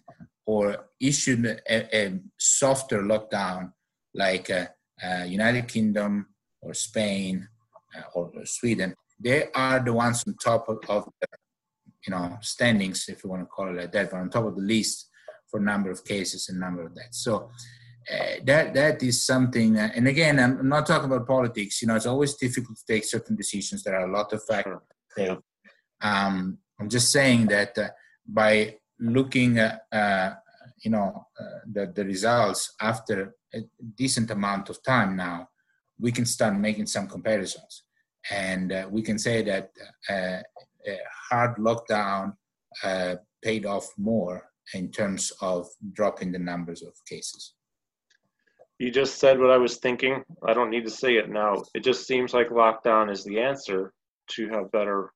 [0.46, 3.72] or issued a, a softer lockdown,
[4.14, 4.66] like uh,
[5.04, 6.26] uh, United Kingdom
[6.60, 7.48] or Spain
[7.96, 11.26] uh, or, or Sweden, they are the ones on top of, of the,
[12.06, 14.56] you know, standings, if you want to call it like that, but on top of
[14.56, 15.08] the list
[15.48, 17.22] for number of cases and number of deaths.
[17.22, 17.50] So
[18.10, 19.78] uh, that that is something.
[19.78, 21.80] Uh, and again, I'm not talking about politics.
[21.80, 23.82] You know, it's always difficult to take certain decisions.
[23.82, 24.80] There are a lot of factors.
[25.16, 25.36] Yeah.
[26.00, 27.88] Um, I'm just saying that uh,
[28.26, 30.32] by looking at uh,
[30.82, 33.60] you know uh, the the results after a
[33.94, 35.48] decent amount of time now,
[36.00, 37.84] we can start making some comparisons,
[38.30, 39.70] and uh, we can say that
[40.08, 40.40] uh,
[40.86, 40.98] a
[41.30, 42.34] hard lockdown
[42.84, 47.54] uh, paid off more in terms of dropping the numbers of cases.
[48.78, 50.24] You just said what I was thinking.
[50.46, 51.62] I don't need to say it now.
[51.74, 53.92] It just seems like lockdown is the answer
[54.30, 55.12] to have better,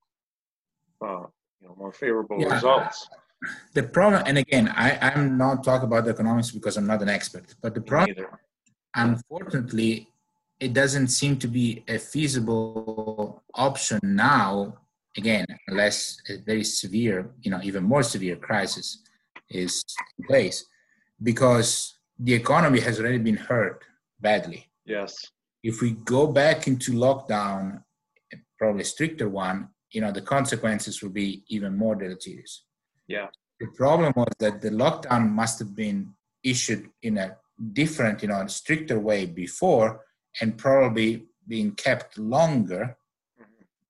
[1.05, 1.27] uh,
[1.61, 2.55] you know, more favorable Yeah.
[2.55, 3.09] results.
[3.75, 7.09] The problem, and again, I, I'm not talking about the economics because I'm not an
[7.09, 8.27] expert, but the problem
[8.97, 10.09] unfortunately,
[10.61, 14.79] it doesn't seem to be a feasible option now.
[15.17, 19.03] Again, unless a very severe, you know, even more severe crisis
[19.49, 19.83] is
[20.19, 20.67] in place,
[21.23, 23.83] because the economy has already been hurt
[24.21, 24.69] badly.
[24.85, 25.15] Yes.
[25.63, 27.83] If we go back into lockdown,
[28.59, 32.65] probably a stricter one, you know, the consequences will be even more deleterious.
[33.09, 33.29] Yeah.
[33.61, 36.13] The problem was that the lockdown must have been
[36.43, 37.37] issued in a
[37.73, 40.03] different, you know, stricter way before,
[40.41, 42.97] and probably being kept longer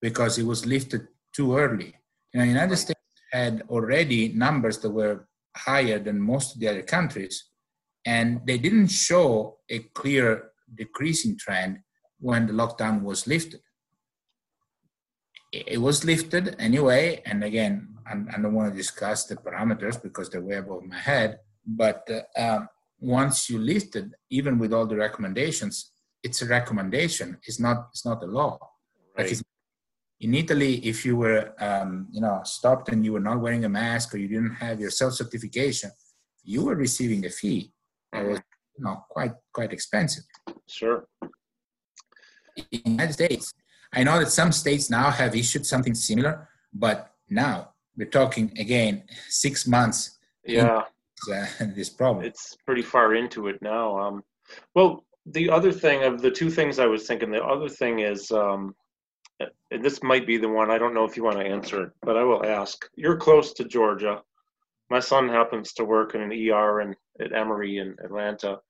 [0.01, 1.95] because it was lifted too early.
[2.33, 3.01] You know, the United States
[3.33, 5.27] had already numbers that were
[5.57, 7.45] higher than most of the other countries,
[8.05, 11.79] and they didn't show a clear decreasing trend
[12.19, 13.61] when the lockdown was lifted.
[15.53, 20.41] It was lifted anyway, and again, I'm- don't want to discuss the parameters because they're
[20.51, 21.41] way above my head.
[21.67, 22.69] But uh, um,
[23.01, 25.93] once you lifted, even with all the recommendations,
[26.27, 27.29] it's a recommendation.
[27.49, 27.79] It's not.
[27.93, 28.55] It's not a law.
[29.17, 29.27] Right.
[29.27, 29.43] it's-
[30.27, 33.69] in Italy, if you were, um, you know, stopped and you were not wearing a
[33.69, 35.91] mask or you didn't have your self certification,
[36.43, 37.63] you were receiving a fee
[38.13, 38.41] that was,
[38.77, 40.25] you know, quite quite expensive.
[40.79, 40.99] Sure.
[42.57, 43.53] in the United States,
[43.99, 46.35] I know that some states now have issued something similar,
[46.73, 46.97] but
[47.29, 47.55] now
[47.97, 48.95] we're talking again
[49.45, 50.19] six months.
[50.45, 50.85] Yeah,
[51.31, 51.47] uh,
[51.79, 52.25] this problem.
[52.31, 53.87] It's pretty far into it now.
[54.05, 54.25] Um,
[54.75, 54.91] well,
[55.31, 58.75] the other thing of the two things I was thinking, the other thing is, um,
[59.71, 60.71] this might be the one.
[60.71, 62.89] I don't know if you want to answer it, but I will ask.
[62.95, 64.23] You're close to Georgia.
[64.89, 68.61] My son happens to work in an ER in at Emory in Atlanta,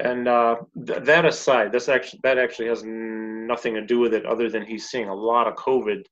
[0.00, 0.56] and uh,
[0.86, 4.64] th- that aside, this actually that actually has nothing to do with it, other than
[4.64, 6.04] he's seeing a lot of COVID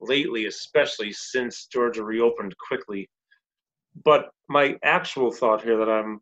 [0.00, 3.10] lately, especially since Georgia reopened quickly.
[4.04, 6.20] But my actual thought here that I'm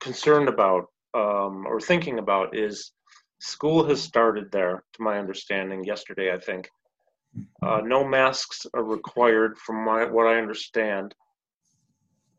[0.00, 2.92] concerned about um, or thinking about is
[3.40, 6.68] school has started there, to my understanding, yesterday, I think.
[7.62, 11.14] Uh, no masks are required, from my, what I understand.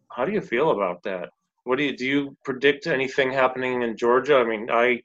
[0.10, 1.30] How do you feel about that?
[1.64, 2.06] What do you do?
[2.06, 4.38] You predict anything happening in Georgia?
[4.38, 5.02] I mean, I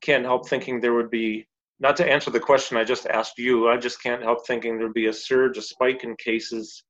[0.00, 1.46] can't help thinking there would be
[1.80, 3.68] not to answer the question I just asked you.
[3.68, 6.84] I just can't help thinking there'd be a surge, a spike in cases.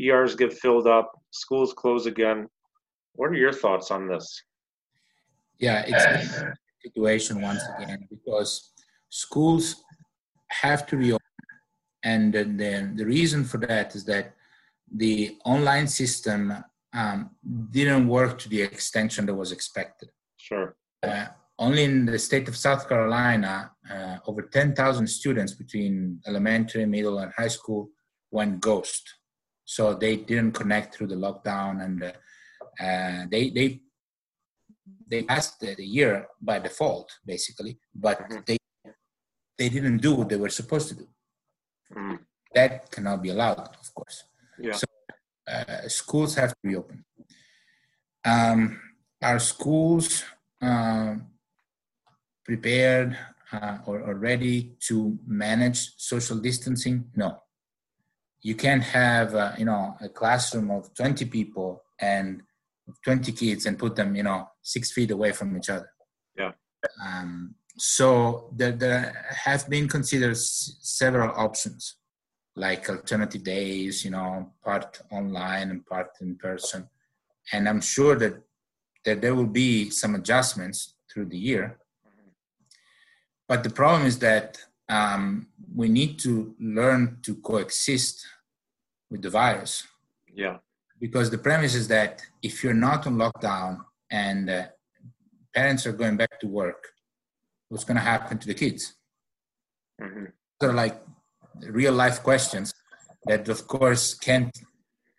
[0.00, 2.48] ERs get filled up, schools close again.
[3.14, 4.42] What are your thoughts on this?
[5.58, 6.54] Yeah, it's a
[6.84, 8.72] situation once again because
[9.08, 9.82] schools
[10.48, 11.26] have to reopen,
[12.02, 14.34] and then the reason for that is that
[14.94, 16.52] the online system
[16.92, 17.30] um,
[17.70, 20.10] didn't work to the extension that was expected.
[20.36, 20.76] Sure.
[21.02, 21.26] Uh,
[21.58, 27.32] only in the state of South Carolina, uh, over 10,000 students between elementary, middle, and
[27.36, 27.88] high school
[28.30, 29.02] went ghost.
[29.64, 32.12] So they didn't connect through the lockdown, and uh,
[32.82, 33.80] uh they they
[35.06, 37.78] they passed the year by default, basically.
[37.94, 38.40] But mm-hmm.
[38.46, 38.58] they
[39.58, 41.08] they didn't do what they were supposed to do.
[41.94, 42.18] Mm.
[42.54, 44.24] That cannot be allowed, of course.
[44.58, 44.72] Yeah.
[44.72, 44.86] So
[45.48, 47.04] uh, schools have to reopen.
[48.24, 48.80] Um,
[49.22, 50.24] our schools
[50.60, 51.14] uh,
[52.44, 53.16] prepared
[53.52, 57.10] uh, or, or ready to manage social distancing?
[57.14, 57.42] No.
[58.42, 62.42] You can't have uh, you know a classroom of 20 people and
[63.04, 65.90] 20 kids and put them you know six feet away from each other.
[66.36, 66.52] Yeah.
[67.04, 71.96] Um, so there, there have been considered s- several options
[72.56, 76.88] like alternative days, you know, part online and part in person.
[77.52, 78.42] And I'm sure that,
[79.04, 81.78] that there will be some adjustments through the year.
[83.46, 84.58] But the problem is that
[84.88, 88.26] um, we need to learn to coexist
[89.10, 89.86] with the virus.
[90.32, 90.58] Yeah.
[91.00, 93.78] Because the premise is that if you're not on lockdown
[94.10, 94.66] and uh,
[95.54, 96.82] parents are going back to work,
[97.68, 98.94] what's going to happen to the kids?
[100.00, 100.26] Mm-hmm.
[100.62, 101.00] So, like
[101.62, 102.72] real life questions
[103.26, 104.56] that of course can't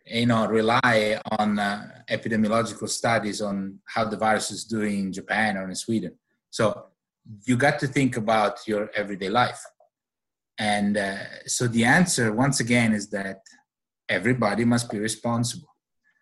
[0.06, 5.58] you know rely on uh, epidemiological studies on how the virus is doing in japan
[5.58, 6.14] or in sweden
[6.50, 6.86] so
[7.46, 9.62] you got to think about your everyday life
[10.60, 13.42] and uh, so the answer once again is that
[14.10, 15.68] everybody must be responsible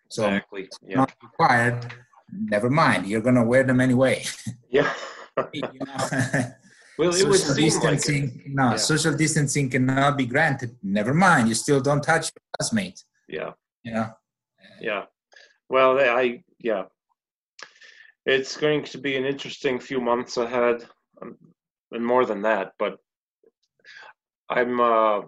[0.08, 0.68] so exactly.
[0.86, 0.96] yeah.
[0.96, 1.94] not required
[2.32, 4.22] never mind you're going to wear them anyway
[4.70, 4.92] yeah
[5.52, 6.44] you know?
[6.98, 8.76] Well, it social distancing, like no, yeah.
[8.76, 10.76] social distancing cannot be granted.
[10.82, 13.04] Never mind, you still don't touch your classmate.
[13.28, 13.52] Yeah.
[13.84, 14.12] Know?
[14.80, 15.04] Yeah.
[15.68, 16.84] Well, I, yeah.
[18.24, 20.86] It's going to be an interesting few months ahead,
[21.20, 21.36] um,
[21.92, 22.98] and more than that, but
[24.48, 25.20] I'm, uh,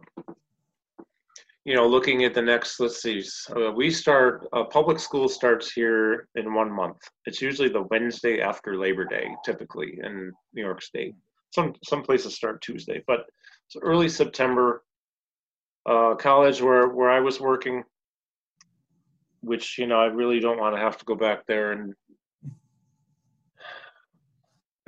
[1.64, 3.22] you know, looking at the next, let's see,
[3.56, 6.96] uh, we start, uh, public school starts here in one month.
[7.26, 11.14] It's usually the Wednesday after Labor Day, typically in New York State
[11.50, 13.26] some some places start Tuesday, but
[13.66, 14.84] it's early September.
[15.86, 17.82] Uh, college where where I was working,
[19.40, 21.94] which you know I really don't want to have to go back there and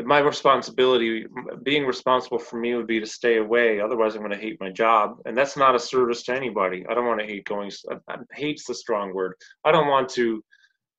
[0.06, 1.26] my responsibility
[1.62, 3.80] being responsible for me would be to stay away.
[3.80, 5.16] Otherwise i'm going to hate my job.
[5.24, 6.84] And that's not a service to anybody.
[6.88, 7.70] I don't want to hate going
[8.08, 9.34] i hate's the strong word.
[9.64, 10.42] I don't want to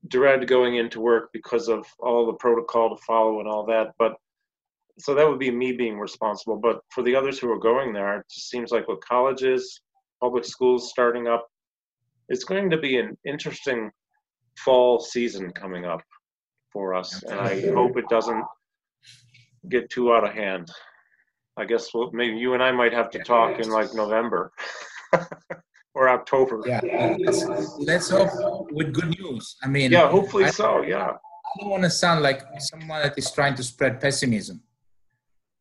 [0.07, 4.15] dread going into work because of all the protocol to follow and all that but
[5.01, 6.57] so that would be me being responsible.
[6.57, 9.81] But for the others who are going there, it just seems like with colleges,
[10.19, 11.47] public schools starting up,
[12.29, 13.91] it's going to be an interesting
[14.57, 16.01] fall season coming up
[16.71, 18.43] for us, and I hope it doesn't
[19.69, 20.71] get too out of hand.
[21.57, 24.51] I guess we'll, maybe you and I might have to talk in like November
[25.93, 26.61] or October.
[26.65, 27.45] Yeah, let's,
[27.77, 29.57] let's hope with good news.
[29.61, 30.81] I mean, yeah, hopefully I, so.
[30.81, 31.11] Yeah.
[31.11, 34.61] I don't want to sound like someone that is trying to spread pessimism.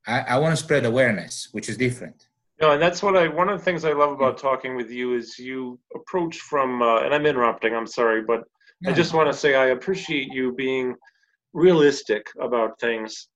[0.07, 2.29] I, I want to spread awareness, which is different.
[2.61, 3.27] No, and that's what I.
[3.27, 7.01] One of the things I love about talking with you is you approach from, uh,
[7.01, 7.75] and I'm interrupting.
[7.75, 8.45] I'm sorry, but
[8.83, 8.91] no.
[8.91, 10.95] I just want to say I appreciate you being
[11.55, 13.29] realistic about things.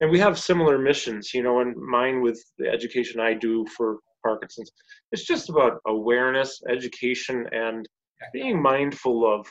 [0.00, 3.98] And we have similar missions, you know, and mine with the education I do for
[4.22, 4.70] Parkinson's.
[5.10, 7.88] It's just about awareness, education, and
[8.32, 9.46] being mindful of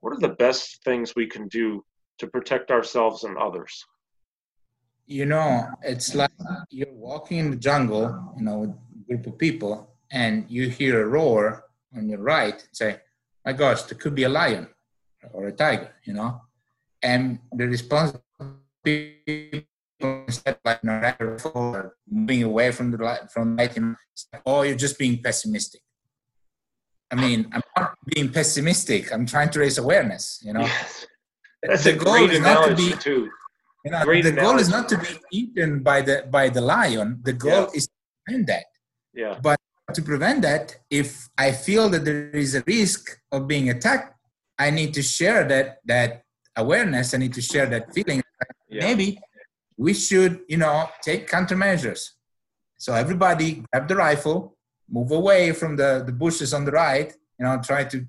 [0.00, 1.84] what are the best things we can do
[2.18, 3.84] to protect ourselves and others.
[5.06, 6.30] You know, it's like
[6.70, 11.02] you're walking in the jungle, you know, with a group of people, and you hear
[11.02, 11.64] a roar
[11.96, 12.66] on your right.
[12.72, 13.00] Say,
[13.44, 14.68] "My gosh, there could be a lion
[15.32, 16.40] or a tiger," you know,
[17.02, 18.16] and the response
[18.84, 20.80] instead like
[22.10, 23.96] moving away from the light from light and
[24.44, 25.80] oh you're just being pessimistic.
[27.10, 29.12] I mean i'm not being pessimistic.
[29.12, 30.60] I'm trying to raise awareness you know?
[30.60, 31.06] Yes.
[31.62, 33.30] that's the a goal great is not to be too.
[33.84, 34.40] You know, the analogy.
[34.40, 37.20] goal is not to be eaten by the by the lion.
[37.22, 37.78] The goal yeah.
[37.78, 37.92] is to
[38.24, 38.64] prevent that.
[39.12, 39.38] Yeah.
[39.42, 39.60] But
[39.92, 44.16] to prevent that if i feel that there is a risk of being attacked
[44.58, 46.24] i need to share that that
[46.56, 47.14] awareness.
[47.14, 48.22] I need to share that feeling
[48.74, 48.84] yeah.
[48.86, 49.18] maybe
[49.76, 52.10] we should, you know, take countermeasures.
[52.76, 54.56] So everybody grab the rifle,
[54.88, 58.04] move away from the, the bushes on the right, you know, try to,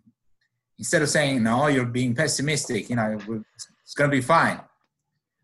[0.78, 3.18] instead of saying, no, you're being pessimistic, you know,
[3.84, 4.60] it's going to be fine.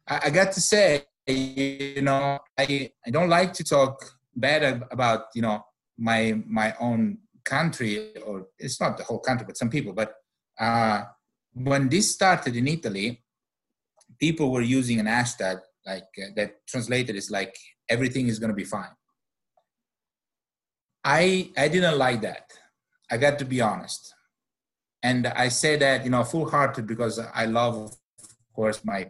[0.08, 4.04] I, I got to say, you know, I, I don't like to talk
[4.36, 5.64] bad about, you know,
[5.98, 10.16] my, my own country, or it's not the whole country, but some people, but
[10.60, 11.04] uh,
[11.54, 13.21] when this started in Italy,
[14.22, 17.56] people were using an hashtag like uh, that translated is like
[17.90, 18.94] everything is going to be fine.
[21.04, 22.46] I i didn't like that.
[23.12, 24.14] I got to be honest.
[25.04, 29.02] And i say that you know full hearted because i love of course my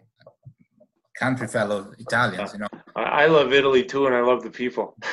[1.22, 2.72] country fellow italians you know.
[2.96, 4.86] I love italy too and i love the people.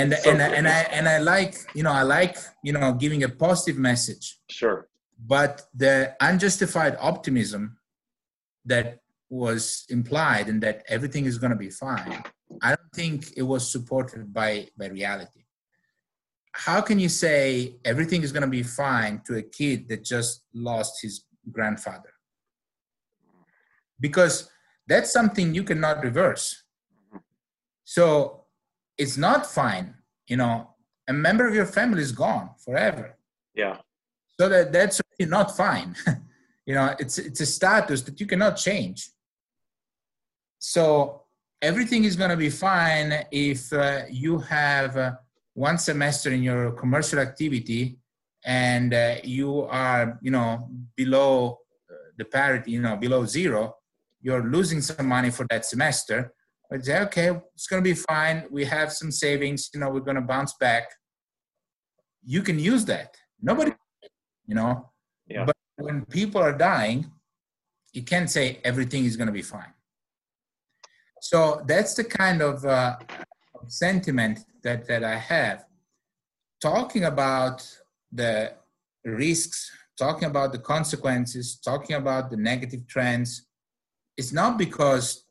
[0.00, 3.20] And so and, and i and i like you know i like you know giving
[3.28, 4.24] a positive message.
[4.60, 4.78] Sure.
[5.34, 5.52] But
[5.82, 5.94] the
[6.28, 7.62] unjustified optimism
[8.72, 8.86] that
[9.28, 12.22] was implied and that everything is going to be fine
[12.62, 15.42] i don't think it was supported by by reality.
[16.52, 20.42] How can you say everything is going to be fine to a kid that just
[20.54, 22.12] lost his grandfather?
[24.00, 24.50] Because
[24.88, 26.62] that's something you cannot reverse.
[27.84, 28.44] So
[28.96, 29.94] it's not fine
[30.26, 30.54] you know
[31.08, 33.16] a member of your family is gone forever.
[33.54, 33.76] Yeah.
[34.38, 35.94] So that that's not fine.
[36.68, 38.98] You know it's it's a status that you cannot change
[40.66, 41.22] so
[41.62, 45.12] everything is going to be fine if uh, you have uh,
[45.54, 48.00] one semester in your commercial activity
[48.44, 53.76] and uh, you are, you know, below uh, the parity, you know, below zero.
[54.20, 56.32] You're losing some money for that semester.
[56.68, 58.46] But say, okay, it's going to be fine.
[58.50, 59.70] We have some savings.
[59.72, 60.88] You know, we're going to bounce back.
[62.24, 63.14] You can use that.
[63.40, 63.72] Nobody,
[64.48, 64.90] you know.
[65.28, 65.44] Yeah.
[65.44, 67.12] But when people are dying,
[67.92, 69.72] you can't say everything is going to be fine
[71.20, 72.96] so that's the kind of uh,
[73.66, 75.64] sentiment that, that I have.
[76.60, 77.66] Talking about
[78.12, 78.54] the
[79.04, 83.46] risks, talking about the consequences, talking about the negative trends,
[84.16, 85.24] it's not because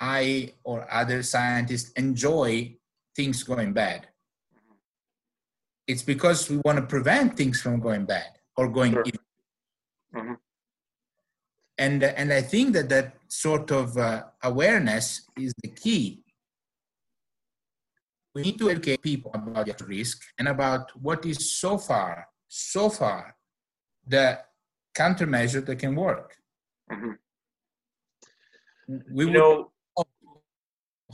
[0.00, 2.76] I or other scientists enjoy
[3.16, 4.08] things going bad.
[5.86, 9.04] It's because we want to prevent things from going bad or going sure.
[10.14, 10.34] mm-hmm
[11.80, 16.22] and and i think that that sort of uh, awareness is the key.
[18.34, 22.88] We need to educate people about the risk and about what is so far so
[22.88, 23.36] far
[24.06, 24.40] the
[24.94, 26.36] countermeasure that can work.
[26.92, 27.12] Mm-hmm.
[29.12, 29.70] we you know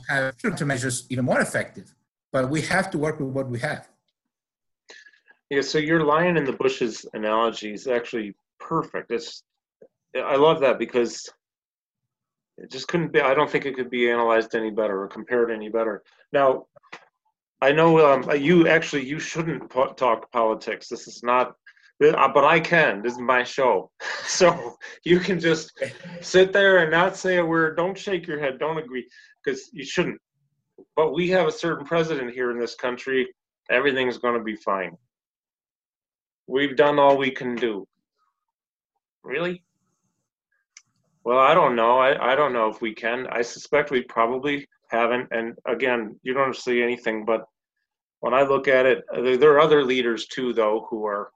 [0.09, 1.93] have countermeasures even more effective
[2.31, 3.87] but we have to work with what we have.
[5.49, 9.11] Yeah so your lion in the bushes analogy is actually perfect.
[9.11, 9.43] It's
[10.19, 11.29] I love that because
[12.57, 13.21] it just couldn't be.
[13.21, 16.03] I don't think it could be analyzed any better or compared any better.
[16.33, 16.65] Now,
[17.61, 20.87] I know um, you actually you shouldn't po- talk politics.
[20.87, 21.53] This is not,
[22.03, 23.01] uh, but I can.
[23.01, 23.91] This is my show,
[24.25, 25.71] so you can just
[26.21, 27.77] sit there and not say a word.
[27.77, 28.59] Don't shake your head.
[28.59, 29.07] Don't agree
[29.43, 30.19] because you shouldn't.
[30.95, 33.27] But we have a certain president here in this country.
[33.69, 34.95] Everything's going to be fine.
[36.47, 37.87] We've done all we can do.
[39.23, 39.63] Really?
[41.27, 41.97] Well, I don't know.
[41.97, 43.27] I, I don't know if we can.
[43.29, 45.27] I suspect we probably haven't.
[45.31, 47.43] And again, you don't see anything, but
[48.21, 51.31] when I look at it, there, there are other leaders too, though, who are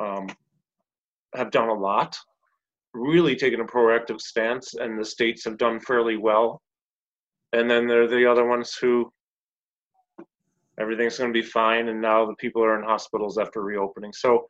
[0.00, 0.28] um,
[1.34, 2.16] have done a lot,
[2.94, 6.62] really taken a proactive stance, and the states have done fairly well.
[7.52, 9.12] And then there are the other ones who
[10.80, 14.14] everything's going to be fine, and now the people are in hospitals after reopening.
[14.14, 14.48] So,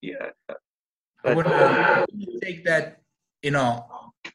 [0.00, 0.30] yeah,
[1.24, 2.06] I would uh,
[2.42, 3.00] take that,
[3.42, 3.86] you know,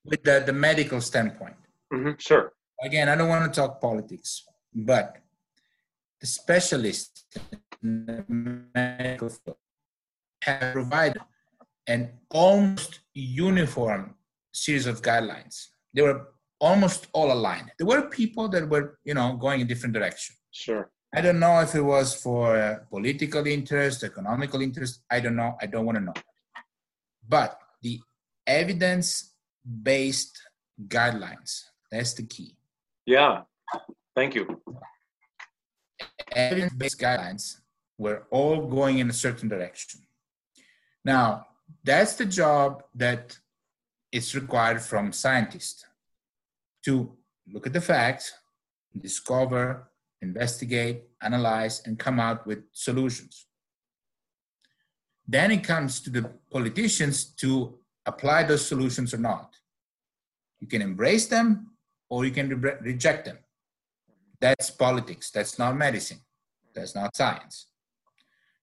[0.04, 1.56] with the, the medical standpoint.
[1.92, 2.54] hmm Sure.
[2.84, 5.18] Again, I don't want to talk politics, but
[6.20, 7.26] the specialists
[7.82, 8.26] in the
[8.76, 9.58] medical field
[10.42, 11.22] have provided
[11.88, 14.16] an almost uniform
[14.54, 15.68] series of guidelines.
[15.94, 16.28] They were
[16.60, 17.72] almost all aligned.
[17.78, 20.36] There were people that were, you know, going in different direction.
[20.52, 20.90] Sure.
[21.14, 25.02] I don't know if it was for uh, political interest, economical interest.
[25.10, 25.56] I don't know.
[25.62, 26.14] I don't want to know.
[27.28, 28.02] But the
[28.48, 30.42] evidence-based
[30.88, 32.56] guidelines, that's the key.
[33.06, 33.42] Yeah.
[34.16, 34.62] Thank you.
[36.32, 37.58] Evidence-based guidelines
[37.98, 40.02] were all going in a certain direction.
[41.04, 41.48] Now,
[41.84, 43.38] that's the job that
[44.12, 45.86] is required from scientists
[46.86, 47.16] to
[47.52, 48.34] look at the facts,
[49.00, 49.90] discover,
[50.22, 53.48] investigate, analyze, and come out with solutions.
[55.28, 59.56] Then it comes to the politicians to apply those solutions or not.
[60.60, 61.72] You can embrace them
[62.10, 63.38] or you can re- reject them.
[64.40, 65.32] That's politics.
[65.32, 66.20] That's not medicine.
[66.74, 67.68] That's not science.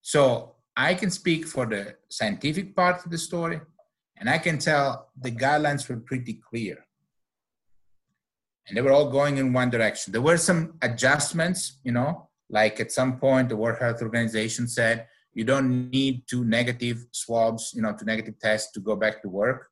[0.00, 3.60] So I can speak for the scientific part of the story,
[4.16, 6.86] and I can tell the guidelines were pretty clear.
[8.66, 10.12] And they were all going in one direction.
[10.12, 15.08] There were some adjustments, you know, like at some point the World Health Organization said
[15.34, 19.28] you don't need two negative swabs, you know, two negative tests to go back to
[19.28, 19.68] work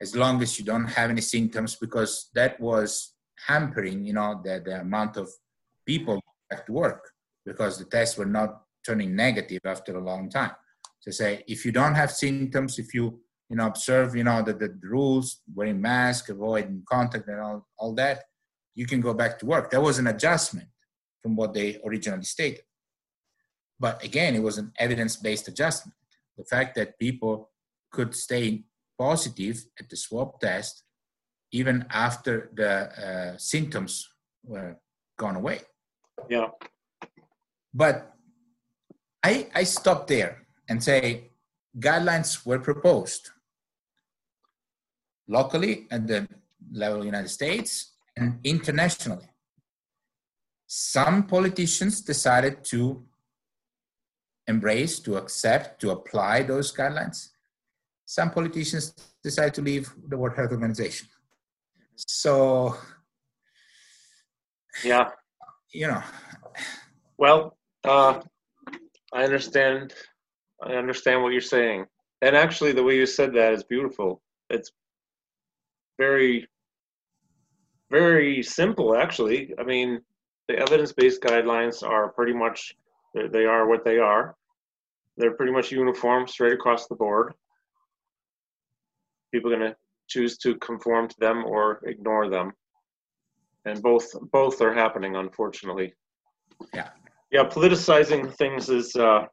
[0.00, 3.14] as long as you don't have any symptoms, because that was
[3.46, 5.28] hampering, you know, the, the amount of
[5.86, 6.20] people
[6.50, 7.10] back to work
[7.44, 10.52] because the tests were not turning negative after a long time.
[11.00, 14.54] So say if you don't have symptoms, if you you know observe you know the,
[14.54, 18.24] the rules, wearing mask, avoiding contact, and all, all that,
[18.74, 19.70] you can go back to work.
[19.70, 20.68] That was an adjustment
[21.22, 22.62] from what they originally stated.
[23.78, 25.96] But again, it was an evidence-based adjustment.
[26.36, 27.50] The fact that people
[27.92, 28.64] could stay
[28.98, 30.82] positive at the swab test
[31.52, 32.72] even after the
[33.06, 34.08] uh, symptoms
[34.44, 34.76] were
[35.18, 35.60] gone away.
[36.28, 36.48] Yeah.
[37.72, 38.12] But
[39.22, 41.30] I, I stop there and say
[41.78, 43.30] guidelines were proposed
[45.28, 46.28] locally at the
[46.72, 49.28] level of the United States and internationally.
[50.66, 53.04] Some politicians decided to
[54.48, 57.30] embrace, to accept, to apply those guidelines.
[58.04, 61.08] Some politicians decide to leave the World Health Organization.
[61.96, 62.76] So,
[64.84, 65.10] Yeah.
[65.72, 66.02] you know,
[67.18, 68.20] Well, uh,
[69.12, 69.94] I understand.
[70.62, 71.86] I understand what you're saying,
[72.22, 74.22] and actually, the way you said that is beautiful.
[74.50, 74.70] It's
[75.98, 76.48] very,
[77.90, 78.96] very simple.
[78.96, 80.00] Actually, I mean,
[80.48, 82.76] the evidence-based guidelines are pretty much
[83.16, 84.36] they they are what they are.
[85.16, 87.34] They're pretty much uniform, straight across the board.
[89.32, 89.76] People are going to
[90.08, 92.52] choose to conform to them or ignore them,
[93.64, 95.92] and both both are happening, unfortunately
[96.74, 96.88] yeah
[97.30, 99.26] Yeah, politicizing things is uh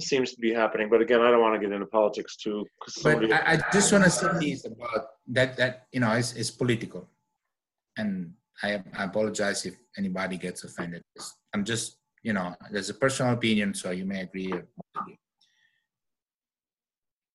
[0.00, 2.64] seems to be happening but again i don't want to get into politics too
[3.02, 6.50] but I, I just want to say this about that that you know is is
[6.50, 7.08] political,
[7.96, 11.02] and I, I apologize if anybody gets offended.
[11.52, 15.18] I'm just you know there's a personal opinion, so you may agree or disagree.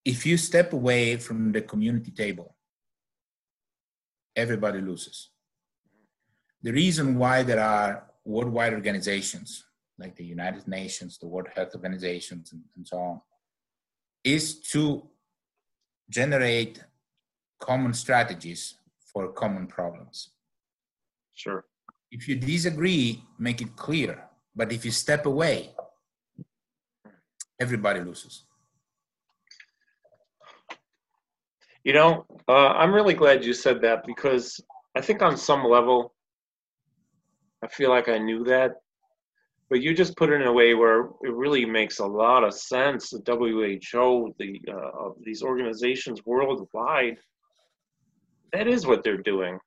[0.06, 2.56] If you step away from the community table,
[4.36, 5.30] everybody loses.
[6.64, 9.66] The reason why there are worldwide organizations
[10.00, 13.22] like the United Nations, the World Health Organizations, and, and so on,
[14.24, 15.04] is to
[16.10, 16.84] generate
[17.60, 18.76] common strategies
[19.14, 20.30] for common problems.
[21.44, 21.62] Sure
[22.18, 23.06] If you disagree,
[23.48, 24.14] make it clear.
[24.60, 25.58] But if you step away,
[27.66, 28.36] everybody loses.
[31.84, 34.60] you know uh, i'm really glad you said that because
[34.96, 36.14] i think on some level
[37.64, 38.72] i feel like i knew that
[39.70, 42.54] but you just put it in a way where it really makes a lot of
[42.54, 47.18] sense the who the uh, these organizations worldwide
[48.54, 49.58] that is what they're doing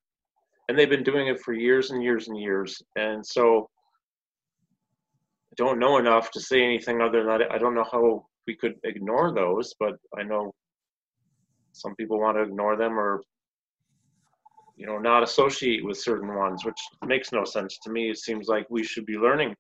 [0.69, 2.81] and they've been doing it for years and years and years.
[2.97, 3.69] And so
[5.53, 8.57] i don't know enough to say anything other than that i don't know how we
[8.57, 10.51] could ignore those but i know
[11.73, 13.23] some people want to ignore them or
[14.77, 18.11] you know not associate with certain ones which makes no sense to me.
[18.11, 19.55] It seems like we should be learning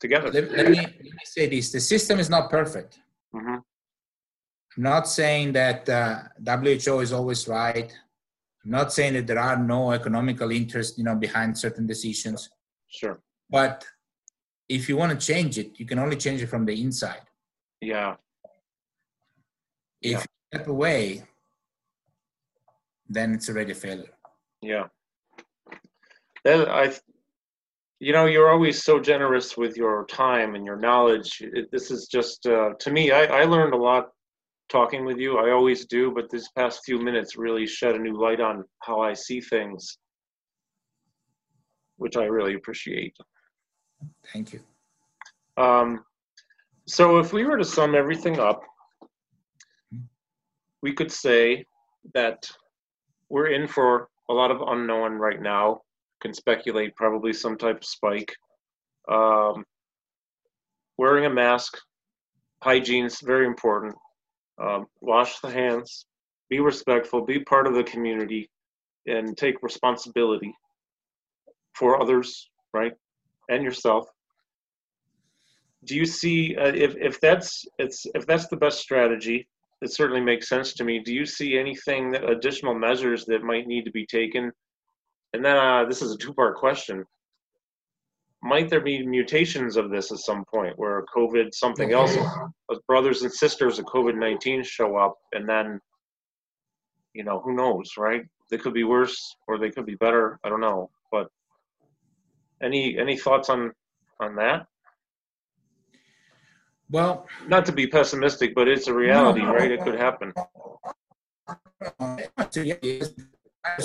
[0.00, 0.30] together.
[0.30, 1.72] Let, let me, let me say this.
[1.72, 2.98] The system is not perfect.
[3.32, 3.56] hmm
[4.76, 7.96] I'm not saying that uh, WHO is always right.
[8.64, 12.48] I'm not saying that there are no economical interests, you know, behind certain decisions.
[12.88, 13.84] sure But
[14.68, 17.24] if you want to change it, you can only change it from the inside.
[17.80, 18.16] yeah
[20.00, 20.18] If Yeah.
[20.20, 21.02] you step away,
[23.08, 24.14] then it's already a failure.
[24.62, 24.86] Yeah.
[26.44, 26.84] That I,
[28.00, 31.42] you know, you're always so generous with your time and your knowledge.
[31.42, 33.10] It, this is just uh, to me.
[33.10, 34.04] I, I learned a lot
[34.68, 35.38] talking with you.
[35.38, 39.00] I always do, but this past few minutes really shed a new light on how
[39.00, 39.98] I see things,
[41.96, 43.16] which I really appreciate.
[44.32, 44.60] Thank you.
[45.56, 46.04] Um,
[46.86, 48.62] so, if we were to sum everything up,
[50.82, 51.64] we could say
[52.12, 52.46] that
[53.30, 55.80] we're in for a lot of unknown right now.
[56.20, 58.34] Can speculate probably some type of spike.
[59.10, 59.64] Um,
[60.96, 61.76] wearing a mask,
[62.62, 63.94] hygiene's very important.
[64.60, 66.06] Um, wash the hands,
[66.48, 68.48] be respectful, be part of the community,
[69.06, 70.54] and take responsibility
[71.74, 72.92] for others, right,
[73.48, 74.06] and yourself.
[75.84, 79.46] Do you see uh, if if that's it's if that's the best strategy?
[79.82, 81.00] It certainly makes sense to me.
[81.00, 84.50] Do you see anything that additional measures that might need to be taken?
[85.34, 87.04] And then uh, this is a two-part question.
[88.44, 92.14] Might there be mutations of this at some point where COVID, something else,
[92.86, 95.80] brothers and sisters of COVID 19 show up, and then,
[97.14, 98.22] you know, who knows, right?
[98.50, 99.18] They could be worse
[99.48, 100.38] or they could be better.
[100.44, 100.90] I don't know.
[101.10, 101.28] But
[102.62, 103.72] any any thoughts on
[104.20, 104.66] on that?
[106.90, 109.70] Well, not to be pessimistic, but it's a reality, no, right?
[109.70, 110.32] It could happen.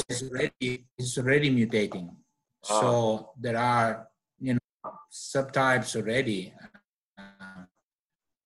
[0.10, 2.10] It's already, it's already mutating.
[2.70, 2.82] Ah.
[2.82, 4.09] So there are,
[5.12, 6.54] subtypes already.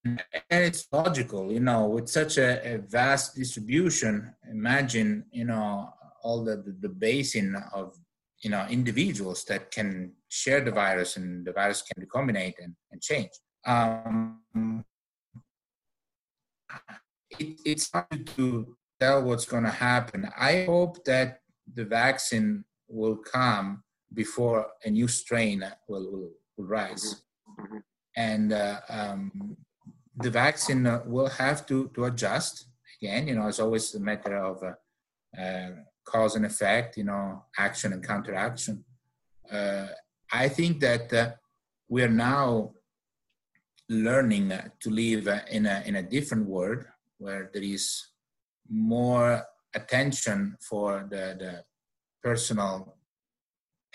[0.06, 6.44] And it's logical, you know, with such a, a, vast distribution, imagine, you know, all
[6.44, 7.96] the, the, the basin of,
[8.42, 13.02] you know, individuals that can share the virus and the virus can recombinate and, and
[13.02, 13.32] change
[13.66, 14.40] um,
[17.40, 20.30] it, it's hard to tell what's going to happen.
[20.38, 21.40] I hope that
[21.74, 23.84] the vaccine will come
[24.14, 27.24] before a new strain will, will, will rise.
[27.60, 27.78] Mm-hmm.
[28.16, 29.58] And uh, um,
[30.16, 32.66] the vaccine will have to, to adjust.
[33.02, 35.70] Again, you know, it's always a matter of uh, uh,
[36.06, 38.84] cause and effect, you know, action and counteraction.
[39.52, 39.88] Uh,
[40.32, 41.32] I think that uh,
[41.90, 42.74] we are now
[43.90, 46.86] learning to live in a, in a different world
[47.18, 48.08] where there is
[48.70, 49.44] more
[49.74, 51.64] attention for the, the
[52.24, 52.98] personal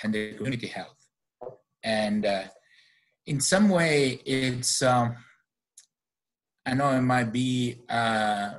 [0.03, 0.98] and the community health.
[1.83, 2.45] And uh,
[3.27, 5.17] in some way, it's, um,
[6.67, 8.57] I know it might be a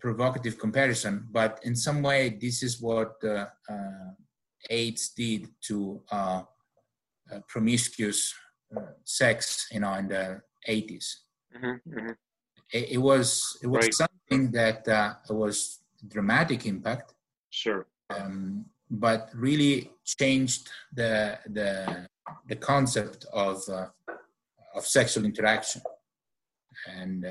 [0.00, 4.10] provocative comparison, but in some way, this is what uh, uh,
[4.70, 6.42] AIDS did to uh,
[7.48, 8.34] promiscuous
[8.76, 11.06] uh, sex, you know, in the 80s.
[11.56, 12.10] Mm-hmm, mm-hmm.
[12.72, 13.94] It, it, was it was right.
[13.94, 17.14] something that uh, was dramatic impact.
[17.50, 17.86] Sure.
[18.10, 22.08] Um, but really changed the the
[22.48, 23.86] the concept of uh,
[24.74, 25.82] of sexual interaction,
[26.88, 27.28] and uh,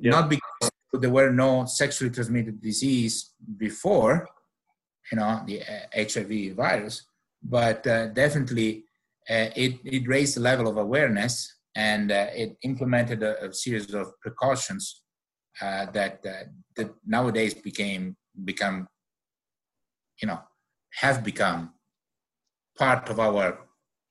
[0.00, 0.10] yeah.
[0.10, 4.28] not because there were no sexually transmitted disease before,
[5.10, 5.60] you know, the
[5.94, 7.04] HIV uh, virus,
[7.42, 8.84] but uh, definitely
[9.28, 13.94] uh, it it raised the level of awareness and uh, it implemented a, a, series
[13.94, 15.02] of precautions
[15.60, 16.44] uh, that, uh,
[16.76, 18.88] that nowadays became become
[20.20, 20.40] you know
[20.94, 21.72] have become
[22.76, 23.58] part of our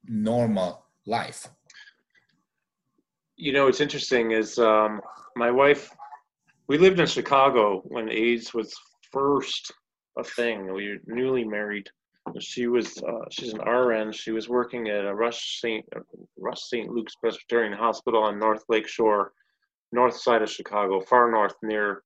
[0.08, 1.48] normal life
[3.36, 5.02] you know what's interesting is um,
[5.36, 5.92] my wife
[6.68, 8.74] we lived in chicago when aids was
[9.12, 9.72] first
[10.18, 11.90] a thing we were newly married
[12.40, 14.12] she was uh, she's an RN.
[14.12, 15.86] She was working at a Rush St.
[16.38, 16.90] Rush St.
[16.90, 19.34] Luke's Presbyterian Hospital on North Lake Shore,
[19.92, 22.04] north side of Chicago, far north near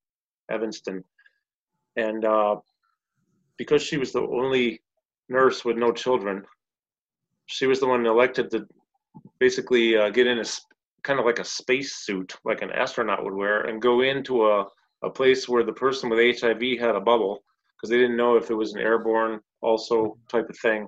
[0.49, 1.03] Evanston.
[1.95, 2.57] And uh,
[3.57, 4.81] because she was the only
[5.29, 6.43] nurse with no children,
[7.51, 8.65] she was the one elected to
[9.39, 10.45] basically uh, get in a
[11.03, 14.65] kind of like a space suit, like an astronaut would wear, and go into a,
[15.03, 17.43] a place where the person with HIV had a bubble
[17.75, 20.87] because they didn't know if it was an airborne also type of thing.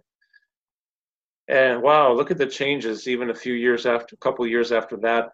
[1.50, 4.96] And wow, look at the changes even a few years after, a couple years after
[4.98, 5.32] that,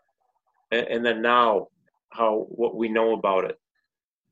[0.71, 1.67] and, and then now,
[2.11, 3.59] how what we know about it.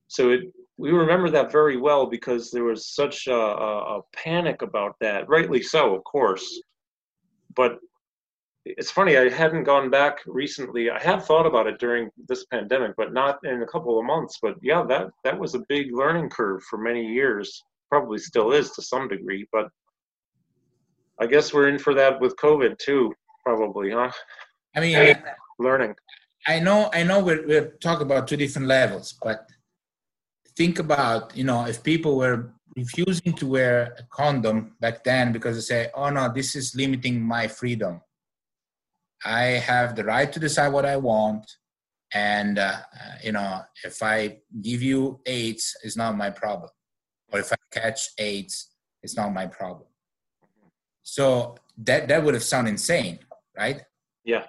[0.07, 0.41] So it,
[0.77, 5.29] we remember that very well because there was such a, a, a panic about that,
[5.29, 6.61] rightly so, of course.
[7.57, 7.79] But
[8.65, 10.89] it's funny i hadn't gone back recently.
[10.89, 14.39] I have thought about it during this pandemic but not in a couple of months.
[14.41, 18.71] But yeah that that was a big learning curve for many years probably still is
[18.71, 19.69] to some degree but
[21.19, 23.13] i guess we're in for that with covid too
[23.45, 24.11] probably huh?
[24.75, 25.15] I mean
[25.59, 25.95] learning.
[26.47, 29.47] I know i know we're, we're talking about two different levels but
[30.57, 35.55] think about you know if people were refusing to wear a condom back then because
[35.55, 37.99] they say, oh no, this is limiting my freedom.
[39.25, 41.45] I have the right to decide what I want.
[42.13, 42.77] And, uh,
[43.23, 46.69] you know, if I give you AIDS, it's not my problem.
[47.33, 48.69] Or if I catch AIDS,
[49.01, 49.87] it's not my problem.
[51.01, 53.19] So that, that would have sounded insane,
[53.57, 53.81] right?
[54.23, 54.45] Yeah.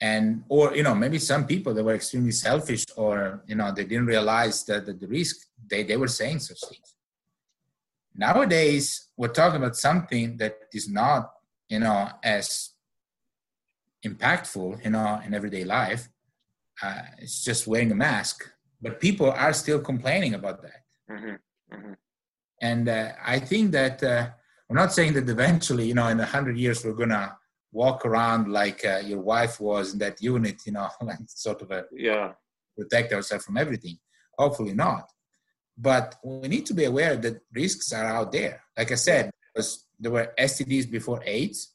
[0.00, 3.84] And, or, you know, maybe some people that were extremely selfish or, you know, they
[3.84, 5.36] didn't realize that, that the risk,
[5.68, 6.94] they, they were saying such things.
[8.18, 11.30] Nowadays, we're talking about something that is not,
[11.68, 12.70] you know, as
[14.04, 16.08] impactful, you know, in everyday life.
[16.82, 18.44] Uh, it's just wearing a mask,
[18.82, 20.82] but people are still complaining about that.
[21.08, 21.74] Mm-hmm.
[21.74, 21.92] Mm-hmm.
[22.60, 24.28] And uh, I think that uh,
[24.68, 27.36] I'm not saying that eventually, you know, in a hundred years we're gonna
[27.70, 31.70] walk around like uh, your wife was in that unit, you know, like sort of
[31.70, 32.32] a yeah
[32.76, 33.96] protect ourselves from everything.
[34.36, 35.08] Hopefully not.
[35.80, 38.62] But we need to be aware that risks are out there.
[38.76, 39.30] Like I said,
[40.00, 41.74] there were STDs before AIDS.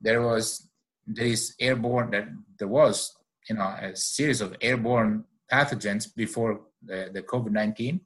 [0.00, 0.68] There was
[1.06, 2.28] there is airborne that
[2.58, 3.16] there was
[3.48, 8.00] you know a series of airborne pathogens before the, the covid-19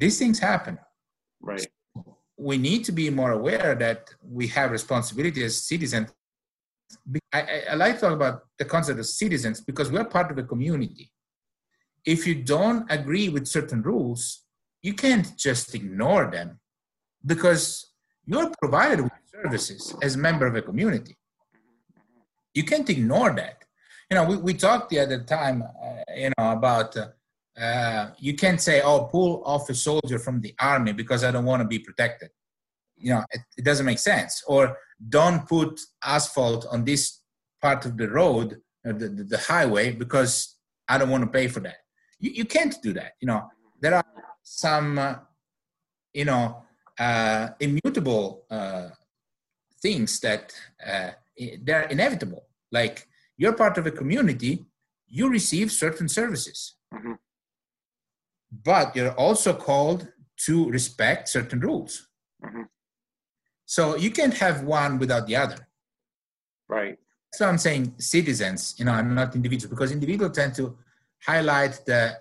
[0.00, 0.78] these things happen.
[1.40, 1.66] Right.
[2.38, 6.10] We need to be more aware that we have responsibility as citizens.
[7.32, 10.38] I, I, I like to talk about the concept of citizens because we're part of
[10.38, 11.12] a community
[12.04, 14.44] if you don't agree with certain rules
[14.82, 16.58] you can't just ignore them
[17.26, 17.92] because
[18.26, 21.16] you're provided with services as a member of a community
[22.54, 23.64] you can't ignore that.
[24.10, 27.08] You know, we, we talked the other time, uh, you know, about uh,
[27.60, 31.44] uh, you can't say, oh, pull off a soldier from the army because I don't
[31.44, 32.30] want to be protected.
[32.96, 34.42] You know, it, it doesn't make sense.
[34.46, 34.76] Or
[35.08, 37.20] don't put asphalt on this
[37.62, 40.56] part of the road, uh, the, the, the highway, because
[40.88, 41.76] I don't want to pay for that.
[42.20, 43.12] You, you can't do that.
[43.20, 43.50] You know,
[43.80, 44.04] there are
[44.42, 45.14] some, uh,
[46.12, 46.62] you know,
[46.98, 48.88] uh, immutable uh,
[49.82, 50.54] things that
[51.62, 52.44] they're inevitable.
[52.70, 54.66] Like you're part of a community,
[55.08, 56.76] you receive certain services.
[56.94, 57.14] Mm-hmm.
[58.64, 60.08] But you're also called
[60.46, 62.08] to respect certain rules.
[62.44, 62.62] Mm-hmm.
[63.64, 65.68] So you can't have one without the other.
[66.68, 66.98] Right.
[67.32, 70.76] So I'm saying citizens, you know, I'm not individuals because individuals tend to
[71.26, 72.18] highlight the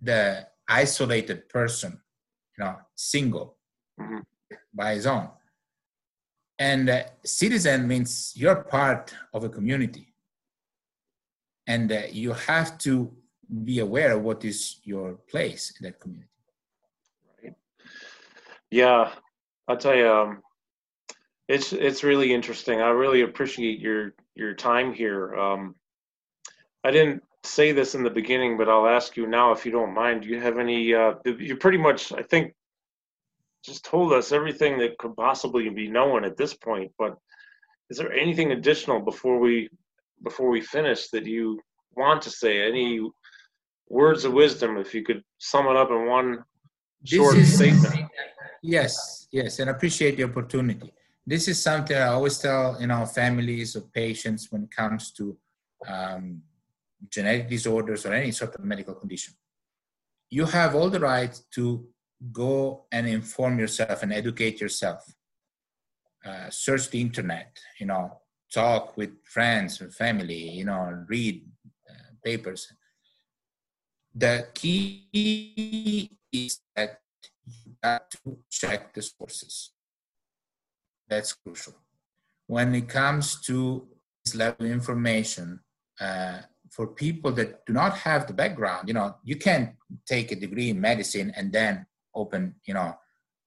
[0.00, 2.00] the isolated person,
[2.56, 3.56] you know, single
[4.00, 4.18] mm-hmm.
[4.72, 5.28] by his own.
[6.58, 10.14] And uh, citizen means you're part of a community.
[11.66, 13.12] And uh, you have to
[13.64, 16.28] be aware of what is your place in that community.
[17.42, 17.54] Right.
[18.70, 19.12] Yeah,
[19.66, 20.42] I'll tell you, um,
[21.48, 22.80] it's it's really interesting.
[22.80, 25.34] I really appreciate your your time here.
[25.34, 25.74] Um,
[26.84, 29.94] I didn't say this in the beginning, but I'll ask you now if you don't
[29.94, 30.22] mind.
[30.22, 30.94] Do you have any?
[30.94, 32.54] Uh, you pretty much, I think,
[33.64, 36.92] just told us everything that could possibly be known at this point.
[36.98, 37.16] But
[37.90, 39.68] is there anything additional before we
[40.22, 41.60] before we finish that you
[41.96, 42.66] want to say?
[42.66, 43.08] Any
[43.88, 46.44] words of wisdom, if you could sum it up in one
[47.04, 48.10] short is, statement?
[48.62, 50.92] Yes, yes, and appreciate the opportunity.
[51.26, 55.36] This is something I always tell you know families or patients when it comes to
[55.86, 56.42] um,
[57.10, 59.34] genetic disorders or any sort of medical condition.
[60.30, 61.86] You have all the right to
[62.32, 65.04] go and inform yourself and educate yourself.
[66.24, 68.20] Uh, search the internet, you know,
[68.52, 71.44] talk with friends and family, you know, read
[71.90, 72.72] uh, papers.
[74.14, 77.00] The key is that
[77.46, 79.72] you have to check the sources.
[81.08, 81.74] That's crucial.
[82.46, 83.88] When it comes to
[84.24, 85.60] this level of information,
[86.00, 86.38] uh,
[86.74, 89.70] for people that do not have the background, you know, you can't
[90.06, 92.98] take a degree in medicine and then open, you know,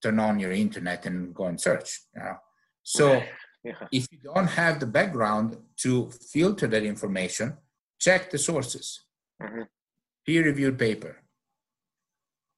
[0.01, 1.89] turn on your internet and go and search.
[2.15, 2.38] You know?
[2.84, 3.21] So
[3.63, 3.73] yeah.
[3.91, 7.57] if you don't have the background to filter that information,
[7.99, 9.01] check the sources.
[9.41, 9.63] Mm-hmm.
[10.25, 11.17] Peer-reviewed paper,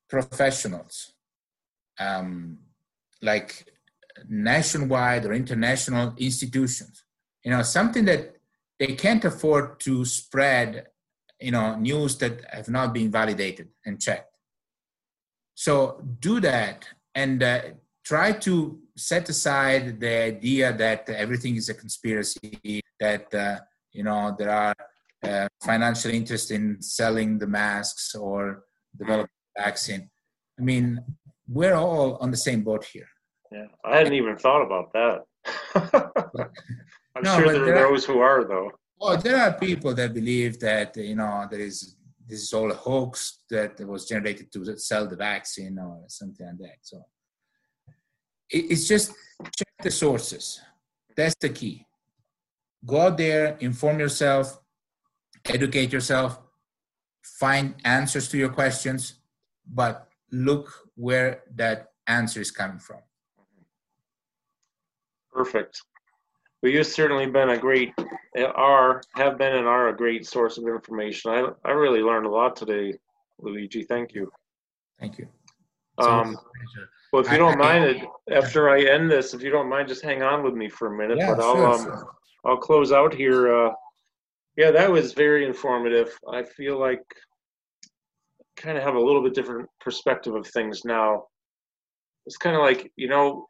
[0.07, 1.13] professionals,
[1.99, 2.59] um,
[3.21, 3.65] like
[4.27, 7.03] nationwide or international institutions.
[7.43, 8.38] You know, something that
[8.79, 10.87] they can't afford to spread,
[11.39, 14.33] you know, news that have not been validated and checked.
[15.55, 17.61] So do that and uh,
[18.05, 23.59] try to set aside the idea that everything is a conspiracy, that, uh,
[23.91, 24.75] you know, there are
[25.23, 28.63] uh, financial interest in selling the masks or
[28.97, 29.27] developing
[29.57, 30.09] vaccine.
[30.57, 31.03] I mean,
[31.47, 33.09] we're all on the same boat here.
[33.51, 35.25] Yeah, I hadn't even thought about that.
[37.19, 38.71] I'm no, sure there, there are those who are, though.
[38.99, 41.95] Well, there are people that believe that you know there is
[42.25, 46.57] this is all a hoax that was generated to sell the vaccine or something like
[46.59, 46.77] that.
[46.81, 47.03] So
[48.49, 49.11] it's just
[49.57, 50.61] check the sources.
[51.15, 51.85] That's the key.
[52.85, 54.59] Go out there, inform yourself,
[55.45, 56.39] educate yourself,
[57.23, 59.15] find answers to your questions,
[59.67, 62.99] but look where that answer is coming from.
[65.33, 65.81] Perfect.
[66.61, 67.93] Well, you've certainly been a great,
[68.37, 71.31] are, have been and are a great source of information.
[71.31, 72.95] I, I really learned a lot today,
[73.39, 73.83] Luigi.
[73.83, 74.31] Thank you.
[74.99, 75.27] Thank you.
[75.97, 76.37] Um,
[77.11, 80.21] well, if you don't mind, after I end this, if you don't mind, just hang
[80.21, 81.17] on with me for a minute.
[81.17, 82.07] Yeah, but I'll, sure, um, sure.
[82.45, 83.53] I'll close out here.
[83.53, 83.71] Uh,
[84.57, 86.09] yeah, that was very informative.
[86.31, 87.03] I feel like
[88.57, 91.23] kind of have a little bit different perspective of things now.
[92.25, 93.47] It's kind of like, you know,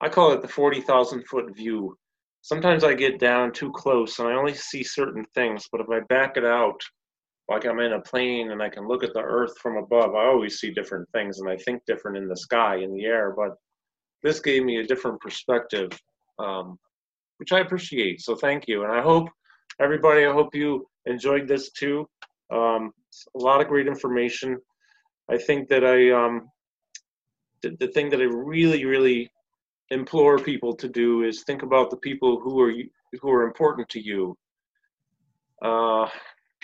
[0.00, 1.96] I call it the 40,000 foot view.
[2.44, 6.00] Sometimes I get down too close and I only see certain things, but if I
[6.10, 6.78] back it out,
[7.48, 10.26] like I'm in a plane and I can look at the earth from above, I
[10.26, 13.34] always see different things and I think different in the sky, in the air.
[13.34, 13.52] But
[14.22, 15.98] this gave me a different perspective,
[16.38, 16.78] um,
[17.38, 18.20] which I appreciate.
[18.20, 18.84] So thank you.
[18.84, 19.30] And I hope
[19.80, 22.06] everybody, I hope you enjoyed this too.
[22.52, 22.92] Um,
[23.34, 24.58] a lot of great information.
[25.30, 26.50] I think that I, um,
[27.62, 29.30] the, the thing that I really, really
[29.90, 32.72] implore people to do is think about the people who are
[33.20, 34.36] who are important to you.
[35.62, 36.08] Uh,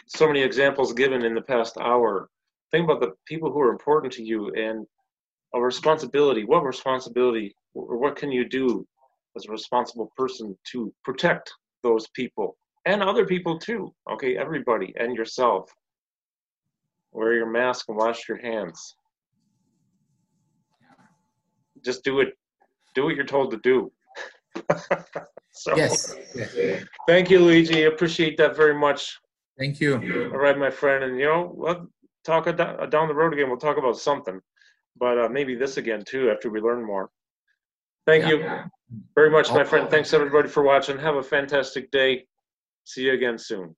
[0.06, 2.28] so many examples given in the past hour.
[2.72, 4.86] Think about the people who are important to you and
[5.54, 6.44] a responsibility.
[6.44, 8.86] What responsibility or what can you do
[9.36, 11.52] as a responsible person to protect
[11.82, 12.56] those people
[12.86, 13.94] and other people too?
[14.10, 15.70] Okay, everybody and yourself.
[17.12, 18.94] Wear your mask and wash your hands.
[21.84, 22.36] Just do it.
[22.94, 23.92] Do what you're told to do.
[25.52, 26.16] so, Yes.
[27.06, 27.84] Thank you, Luigi.
[27.84, 29.18] Appreciate that very much.
[29.58, 30.30] Thank you.
[30.32, 31.88] All right, my friend, and you know, we'll
[32.24, 33.48] talk down the road again.
[33.48, 34.40] We'll talk about something,
[34.98, 37.10] but uh, maybe this again too after we learn more.
[38.06, 38.42] Thank you
[39.14, 39.88] very much, my friend.
[39.90, 40.98] Thanks everybody for watching.
[40.98, 42.24] Have a fantastic day.
[42.84, 43.76] See you again soon.